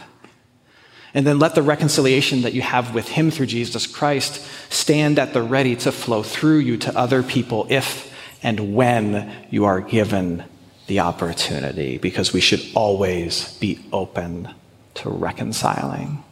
And 1.13 1.27
then 1.27 1.39
let 1.39 1.53
the 1.53 1.61
reconciliation 1.61 2.41
that 2.41 2.53
you 2.53 2.61
have 2.61 2.95
with 2.95 3.07
Him 3.09 3.29
through 3.29 3.45
Jesus 3.47 3.85
Christ 3.85 4.41
stand 4.71 5.19
at 5.19 5.33
the 5.33 5.41
ready 5.41 5.75
to 5.77 5.91
flow 5.91 6.23
through 6.23 6.59
you 6.59 6.77
to 6.77 6.97
other 6.97 7.21
people 7.21 7.67
if 7.69 8.12
and 8.43 8.75
when 8.75 9.33
you 9.49 9.65
are 9.65 9.79
given 9.81 10.43
the 10.87 10.99
opportunity, 10.99 11.97
because 11.97 12.33
we 12.33 12.41
should 12.41 12.61
always 12.75 13.57
be 13.57 13.79
open 13.93 14.53
to 14.95 15.09
reconciling. 15.09 16.23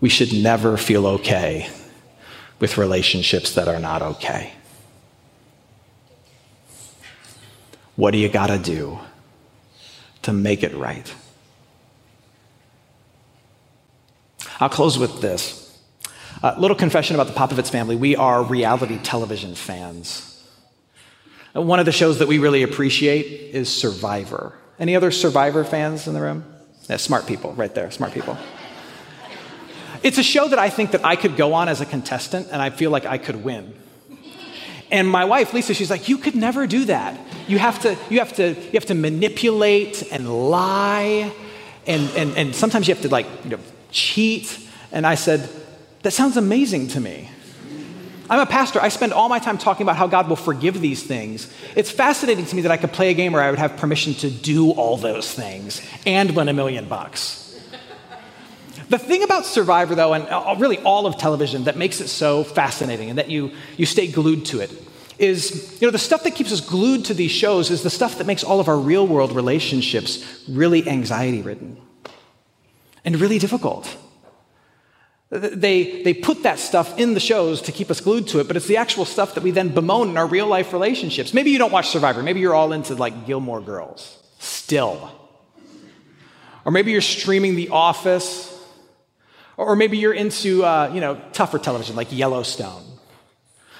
We 0.00 0.08
should 0.08 0.32
never 0.32 0.76
feel 0.76 1.06
okay 1.06 1.70
with 2.58 2.76
relationships 2.76 3.54
that 3.54 3.68
are 3.68 3.78
not 3.78 4.02
okay. 4.02 4.52
What 7.94 8.10
do 8.10 8.18
you 8.18 8.28
got 8.28 8.48
to 8.48 8.58
do 8.58 8.98
to 10.22 10.32
make 10.32 10.64
it 10.64 10.74
right? 10.74 11.14
I'll 14.58 14.68
close 14.68 14.98
with 14.98 15.20
this. 15.20 15.61
A 16.44 16.58
little 16.58 16.76
confession 16.76 17.14
about 17.14 17.28
the 17.28 17.34
Popovits 17.34 17.70
family. 17.70 17.94
We 17.94 18.16
are 18.16 18.42
reality 18.42 18.98
television 18.98 19.54
fans. 19.54 20.44
Uh, 21.54 21.62
one 21.62 21.78
of 21.78 21.86
the 21.86 21.92
shows 21.92 22.18
that 22.18 22.26
we 22.26 22.38
really 22.38 22.64
appreciate 22.64 23.54
is 23.54 23.68
Survivor. 23.72 24.52
Any 24.76 24.96
other 24.96 25.12
Survivor 25.12 25.62
fans 25.62 26.08
in 26.08 26.14
the 26.14 26.20
room? 26.20 26.44
Yeah, 26.90 26.96
smart 26.96 27.28
people, 27.28 27.52
right 27.52 27.72
there, 27.72 27.92
smart 27.92 28.12
people. 28.12 28.36
It's 30.02 30.18
a 30.18 30.22
show 30.24 30.48
that 30.48 30.58
I 30.58 30.68
think 30.68 30.90
that 30.90 31.04
I 31.04 31.14
could 31.14 31.36
go 31.36 31.52
on 31.54 31.68
as 31.68 31.80
a 31.80 31.86
contestant 31.86 32.48
and 32.50 32.60
I 32.60 32.70
feel 32.70 32.90
like 32.90 33.06
I 33.06 33.18
could 33.18 33.44
win. 33.44 33.72
And 34.90 35.08
my 35.08 35.24
wife, 35.24 35.54
Lisa, 35.54 35.74
she's 35.74 35.90
like, 35.90 36.08
you 36.08 36.18
could 36.18 36.34
never 36.34 36.66
do 36.66 36.86
that. 36.86 37.20
You 37.46 37.60
have 37.60 37.80
to, 37.82 37.96
you 38.10 38.18
have 38.18 38.32
to, 38.34 38.54
you 38.54 38.72
have 38.72 38.86
to 38.86 38.94
manipulate 38.94 40.10
and 40.10 40.50
lie, 40.50 41.32
and, 41.86 42.10
and, 42.16 42.36
and 42.36 42.52
sometimes 42.52 42.88
you 42.88 42.94
have 42.94 43.02
to 43.04 43.10
like 43.10 43.26
you 43.44 43.50
know, 43.50 43.60
cheat. 43.92 44.58
And 44.90 45.06
I 45.06 45.14
said, 45.14 45.48
that 46.02 46.10
sounds 46.12 46.36
amazing 46.36 46.88
to 46.88 47.00
me. 47.00 47.30
I'm 48.30 48.40
a 48.40 48.46
pastor. 48.46 48.80
I 48.80 48.88
spend 48.88 49.12
all 49.12 49.28
my 49.28 49.38
time 49.38 49.58
talking 49.58 49.84
about 49.84 49.96
how 49.96 50.06
God 50.06 50.28
will 50.28 50.36
forgive 50.36 50.80
these 50.80 51.02
things. 51.02 51.52
It's 51.76 51.90
fascinating 51.90 52.46
to 52.46 52.56
me 52.56 52.62
that 52.62 52.72
I 52.72 52.76
could 52.76 52.92
play 52.92 53.10
a 53.10 53.14
game 53.14 53.32
where 53.32 53.42
I 53.42 53.50
would 53.50 53.58
have 53.58 53.76
permission 53.76 54.14
to 54.14 54.30
do 54.30 54.70
all 54.70 54.96
those 54.96 55.32
things 55.32 55.82
and 56.06 56.34
win 56.34 56.48
a 56.48 56.52
million 56.52 56.88
bucks. 56.88 57.38
The 58.88 58.98
thing 58.98 59.22
about 59.22 59.46
Survivor, 59.46 59.94
though, 59.94 60.12
and 60.12 60.26
uh, 60.28 60.54
really 60.58 60.78
all 60.78 61.06
of 61.06 61.18
television 61.18 61.64
that 61.64 61.76
makes 61.76 62.00
it 62.00 62.08
so 62.08 62.44
fascinating 62.44 63.10
and 63.10 63.18
that 63.18 63.30
you, 63.30 63.52
you 63.76 63.86
stay 63.86 64.06
glued 64.06 64.44
to 64.46 64.60
it 64.60 64.70
is, 65.18 65.78
you 65.80 65.86
know, 65.86 65.90
the 65.90 65.98
stuff 65.98 66.24
that 66.24 66.34
keeps 66.34 66.52
us 66.52 66.60
glued 66.60 67.04
to 67.06 67.14
these 67.14 67.30
shows 67.30 67.70
is 67.70 67.82
the 67.82 67.90
stuff 67.90 68.18
that 68.18 68.26
makes 68.26 68.42
all 68.42 68.60
of 68.60 68.68
our 68.68 68.78
real 68.78 69.06
world 69.06 69.32
relationships 69.32 70.44
really 70.48 70.86
anxiety 70.88 71.42
ridden 71.42 71.76
and 73.04 73.20
really 73.20 73.38
difficult. 73.38 73.96
They, 75.32 76.02
they 76.02 76.12
put 76.12 76.42
that 76.42 76.58
stuff 76.58 76.98
in 76.98 77.14
the 77.14 77.20
shows 77.20 77.62
to 77.62 77.72
keep 77.72 77.90
us 77.90 78.02
glued 78.02 78.28
to 78.28 78.40
it, 78.40 78.46
but 78.48 78.54
it's 78.54 78.66
the 78.66 78.76
actual 78.76 79.06
stuff 79.06 79.34
that 79.34 79.42
we 79.42 79.50
then 79.50 79.70
bemoan 79.70 80.10
in 80.10 80.18
our 80.18 80.26
real 80.26 80.46
life 80.46 80.74
relationships. 80.74 81.32
Maybe 81.32 81.50
you 81.50 81.56
don't 81.56 81.72
watch 81.72 81.88
Survivor. 81.88 82.22
Maybe 82.22 82.40
you're 82.40 82.52
all 82.52 82.74
into 82.74 82.94
like 82.94 83.24
Gilmore 83.24 83.62
Girls 83.62 84.22
still. 84.40 85.10
Or 86.66 86.70
maybe 86.70 86.92
you're 86.92 87.00
streaming 87.00 87.56
The 87.56 87.70
Office. 87.70 88.50
Or 89.56 89.74
maybe 89.74 89.96
you're 89.96 90.12
into, 90.12 90.64
uh, 90.66 90.90
you 90.92 91.00
know, 91.00 91.18
tougher 91.32 91.58
television 91.58 91.96
like 91.96 92.08
Yellowstone. 92.12 92.84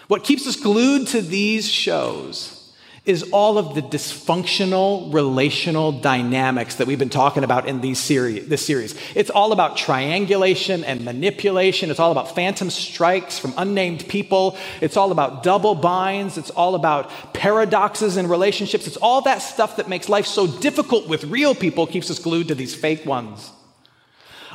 What 0.09 0.25
keeps 0.25 0.47
us 0.47 0.57
glued 0.57 1.09
to 1.09 1.21
these 1.21 1.69
shows 1.69 2.62
is 3.05 3.25
all 3.33 3.59
of 3.59 3.75
the 3.75 3.83
dysfunctional 3.83 5.12
relational 5.12 5.91
dynamics 5.91 6.77
that 6.77 6.87
we've 6.87 7.01
been 7.01 7.11
talking 7.11 7.43
about 7.43 7.67
in 7.67 7.81
these 7.81 7.99
series, 7.99 8.47
this 8.47 8.65
series. 8.65 8.95
It's 9.17 9.29
all 9.29 9.51
about 9.51 9.77
triangulation 9.77 10.85
and 10.85 11.05
manipulation. 11.05 11.91
It's 11.91 11.99
all 11.99 12.12
about 12.12 12.33
phantom 12.33 12.71
strikes 12.71 13.41
from 13.41 13.55
unnamed 13.57 14.07
people. 14.09 14.57
It's 14.81 14.97
all 14.97 15.11
about 15.11 15.43
double 15.43 15.75
binds. 15.75 16.38
It's 16.38 16.51
all 16.51 16.77
about 16.77 17.11
paradoxes 17.35 18.17
in 18.17 18.29
relationships. 18.29 18.87
It's 18.87 18.97
all 18.99 19.21
that 19.23 19.38
stuff 19.38 19.79
that 19.79 19.88
makes 19.88 20.09
life 20.09 20.27
so 20.27 20.47
difficult 20.47 21.09
with 21.09 21.25
real 21.25 21.57
people, 21.57 21.88
keeps 21.88 22.09
us 22.09 22.21
glued 22.21 22.49
to 22.49 22.55
these 22.55 22.75
fake 22.75 23.05
ones. 23.05 23.51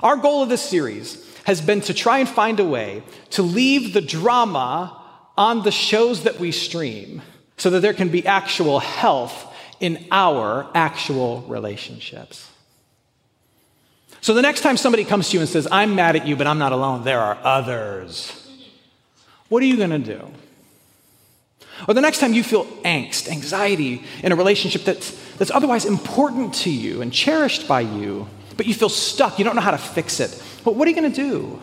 Our 0.02 0.16
goal 0.16 0.42
of 0.42 0.48
this 0.48 0.62
series 0.62 1.22
has 1.44 1.60
been 1.60 1.82
to 1.82 1.94
try 1.94 2.20
and 2.20 2.30
find 2.30 2.62
a 2.62 2.66
way 2.66 3.04
to 3.32 3.42
leave 3.42 3.94
the 3.94 4.02
drama 4.02 5.04
on 5.38 5.64
the 5.64 5.72
shows 5.72 6.24
that 6.24 6.40
we 6.40 6.54
stream 6.54 7.22
so 7.58 7.70
that 7.72 7.82
there 7.82 7.93
can 7.93 8.10
be 8.10 8.26
actual 8.26 8.80
health 8.80 9.54
in 9.80 10.06
our 10.12 10.70
actual 10.74 11.41
relationships. 11.41 12.50
So 14.22 14.34
the 14.34 14.41
next 14.41 14.62
time 14.62 14.78
somebody 14.78 15.06
comes 15.06 15.30
to 15.30 15.38
you 15.38 15.41
and 15.41 15.50
says, 15.50 15.67
I'm 15.72 15.96
mad 15.96 16.15
at 16.15 16.28
you, 16.28 16.36
but 16.36 16.48
I'm 16.48 16.60
not 16.60 16.72
alone, 16.72 17.04
there 17.04 17.20
are 17.20 17.38
others, 17.43 18.48
what 19.50 19.63
are 19.63 19.65
you 19.65 19.78
going 19.78 19.89
to 19.91 20.00
do? 20.00 20.32
Or 21.88 21.93
the 21.93 22.02
next 22.02 22.20
time 22.20 22.34
you 22.34 22.43
feel 22.43 22.65
angst, 22.84 23.30
anxiety 23.30 24.04
in 24.24 24.32
a 24.32 24.36
relationship 24.36 24.84
that's, 24.84 25.12
that's 25.36 25.52
otherwise 25.52 25.86
important 25.86 26.54
to 26.56 26.72
you 26.72 27.02
and 27.02 27.13
cherished 27.13 27.67
by 27.67 27.82
you, 27.82 28.28
but 28.58 28.65
you 28.65 28.74
feel 28.74 28.89
stuck, 28.89 29.38
you 29.38 29.46
don't 29.46 29.56
know 29.56 29.62
how 29.62 29.72
to 29.72 29.78
fix 29.78 30.20
it, 30.20 30.32
what 30.63 30.86
are 30.86 30.91
you 30.91 31.00
going 31.00 31.12
to 31.12 31.15
do? 31.15 31.62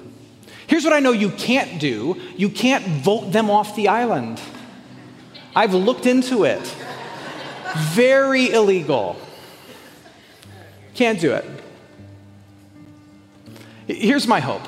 Here's 0.67 0.85
what 0.85 0.95
I 0.95 1.01
know 1.01 1.13
you 1.13 1.31
can't 1.31 1.79
do 1.79 2.19
you 2.37 2.49
can't 2.49 2.87
vote 2.87 3.33
them 3.33 3.51
off 3.51 3.77
the 3.77 3.89
island. 3.89 4.41
I've 5.55 5.75
looked 5.75 6.07
into 6.07 6.45
it. 6.45 6.63
Very 7.77 8.51
illegal. 8.51 9.17
Can't 10.95 11.21
do 11.21 11.33
it. 11.33 11.45
Here's 13.87 14.27
my 14.27 14.41
hope, 14.41 14.63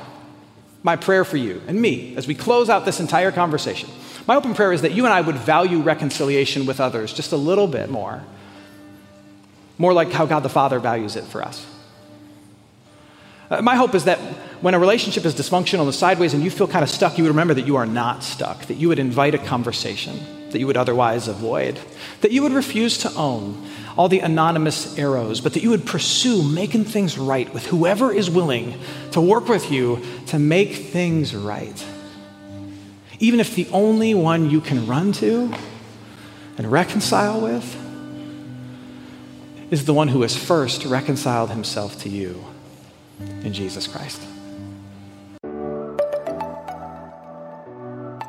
my 0.82 0.96
prayer 0.96 1.24
for 1.24 1.36
you 1.36 1.62
and 1.66 1.80
me 1.80 2.14
as 2.16 2.26
we 2.26 2.34
close 2.34 2.68
out 2.68 2.84
this 2.84 3.00
entire 3.00 3.32
conversation. 3.32 3.88
My 4.26 4.36
open 4.36 4.54
prayer 4.54 4.72
is 4.72 4.82
that 4.82 4.92
you 4.92 5.04
and 5.04 5.14
I 5.14 5.20
would 5.20 5.36
value 5.36 5.80
reconciliation 5.80 6.66
with 6.66 6.80
others 6.80 7.12
just 7.12 7.32
a 7.32 7.36
little 7.36 7.66
bit 7.66 7.88
more, 7.88 8.24
more 9.78 9.92
like 9.92 10.12
how 10.12 10.26
God 10.26 10.40
the 10.40 10.48
Father 10.48 10.78
values 10.78 11.16
it 11.16 11.24
for 11.24 11.42
us. 11.42 11.64
Uh, 13.48 13.62
my 13.62 13.76
hope 13.76 13.94
is 13.94 14.04
that 14.04 14.18
when 14.60 14.74
a 14.74 14.78
relationship 14.78 15.24
is 15.24 15.34
dysfunctional 15.34 15.84
and 15.84 15.94
sideways 15.94 16.34
and 16.34 16.42
you 16.42 16.50
feel 16.50 16.66
kind 16.66 16.82
of 16.82 16.90
stuck, 16.90 17.16
you 17.16 17.24
would 17.24 17.30
remember 17.30 17.54
that 17.54 17.66
you 17.66 17.76
are 17.76 17.86
not 17.86 18.24
stuck, 18.24 18.66
that 18.66 18.76
you 18.76 18.88
would 18.88 18.98
invite 18.98 19.34
a 19.34 19.38
conversation 19.38 20.18
that 20.56 20.60
you 20.60 20.66
would 20.66 20.78
otherwise 20.78 21.28
avoid, 21.28 21.78
that 22.22 22.32
you 22.32 22.42
would 22.42 22.54
refuse 22.54 22.96
to 22.96 23.12
own 23.12 23.62
all 23.94 24.08
the 24.08 24.20
anonymous 24.20 24.98
arrows, 24.98 25.38
but 25.38 25.52
that 25.52 25.62
you 25.62 25.68
would 25.68 25.84
pursue 25.84 26.42
making 26.42 26.82
things 26.82 27.18
right 27.18 27.52
with 27.52 27.66
whoever 27.66 28.10
is 28.10 28.30
willing 28.30 28.80
to 29.12 29.20
work 29.20 29.48
with 29.48 29.70
you 29.70 30.02
to 30.24 30.38
make 30.38 30.72
things 30.72 31.34
right. 31.34 31.86
Even 33.18 33.38
if 33.38 33.54
the 33.54 33.68
only 33.70 34.14
one 34.14 34.48
you 34.48 34.62
can 34.62 34.86
run 34.86 35.12
to 35.12 35.52
and 36.56 36.72
reconcile 36.72 37.38
with 37.38 37.76
is 39.70 39.84
the 39.84 39.92
one 39.92 40.08
who 40.08 40.22
has 40.22 40.34
first 40.34 40.86
reconciled 40.86 41.50
himself 41.50 42.00
to 42.00 42.08
you 42.08 42.42
in 43.42 43.52
Jesus 43.52 43.86
Christ. 43.86 44.22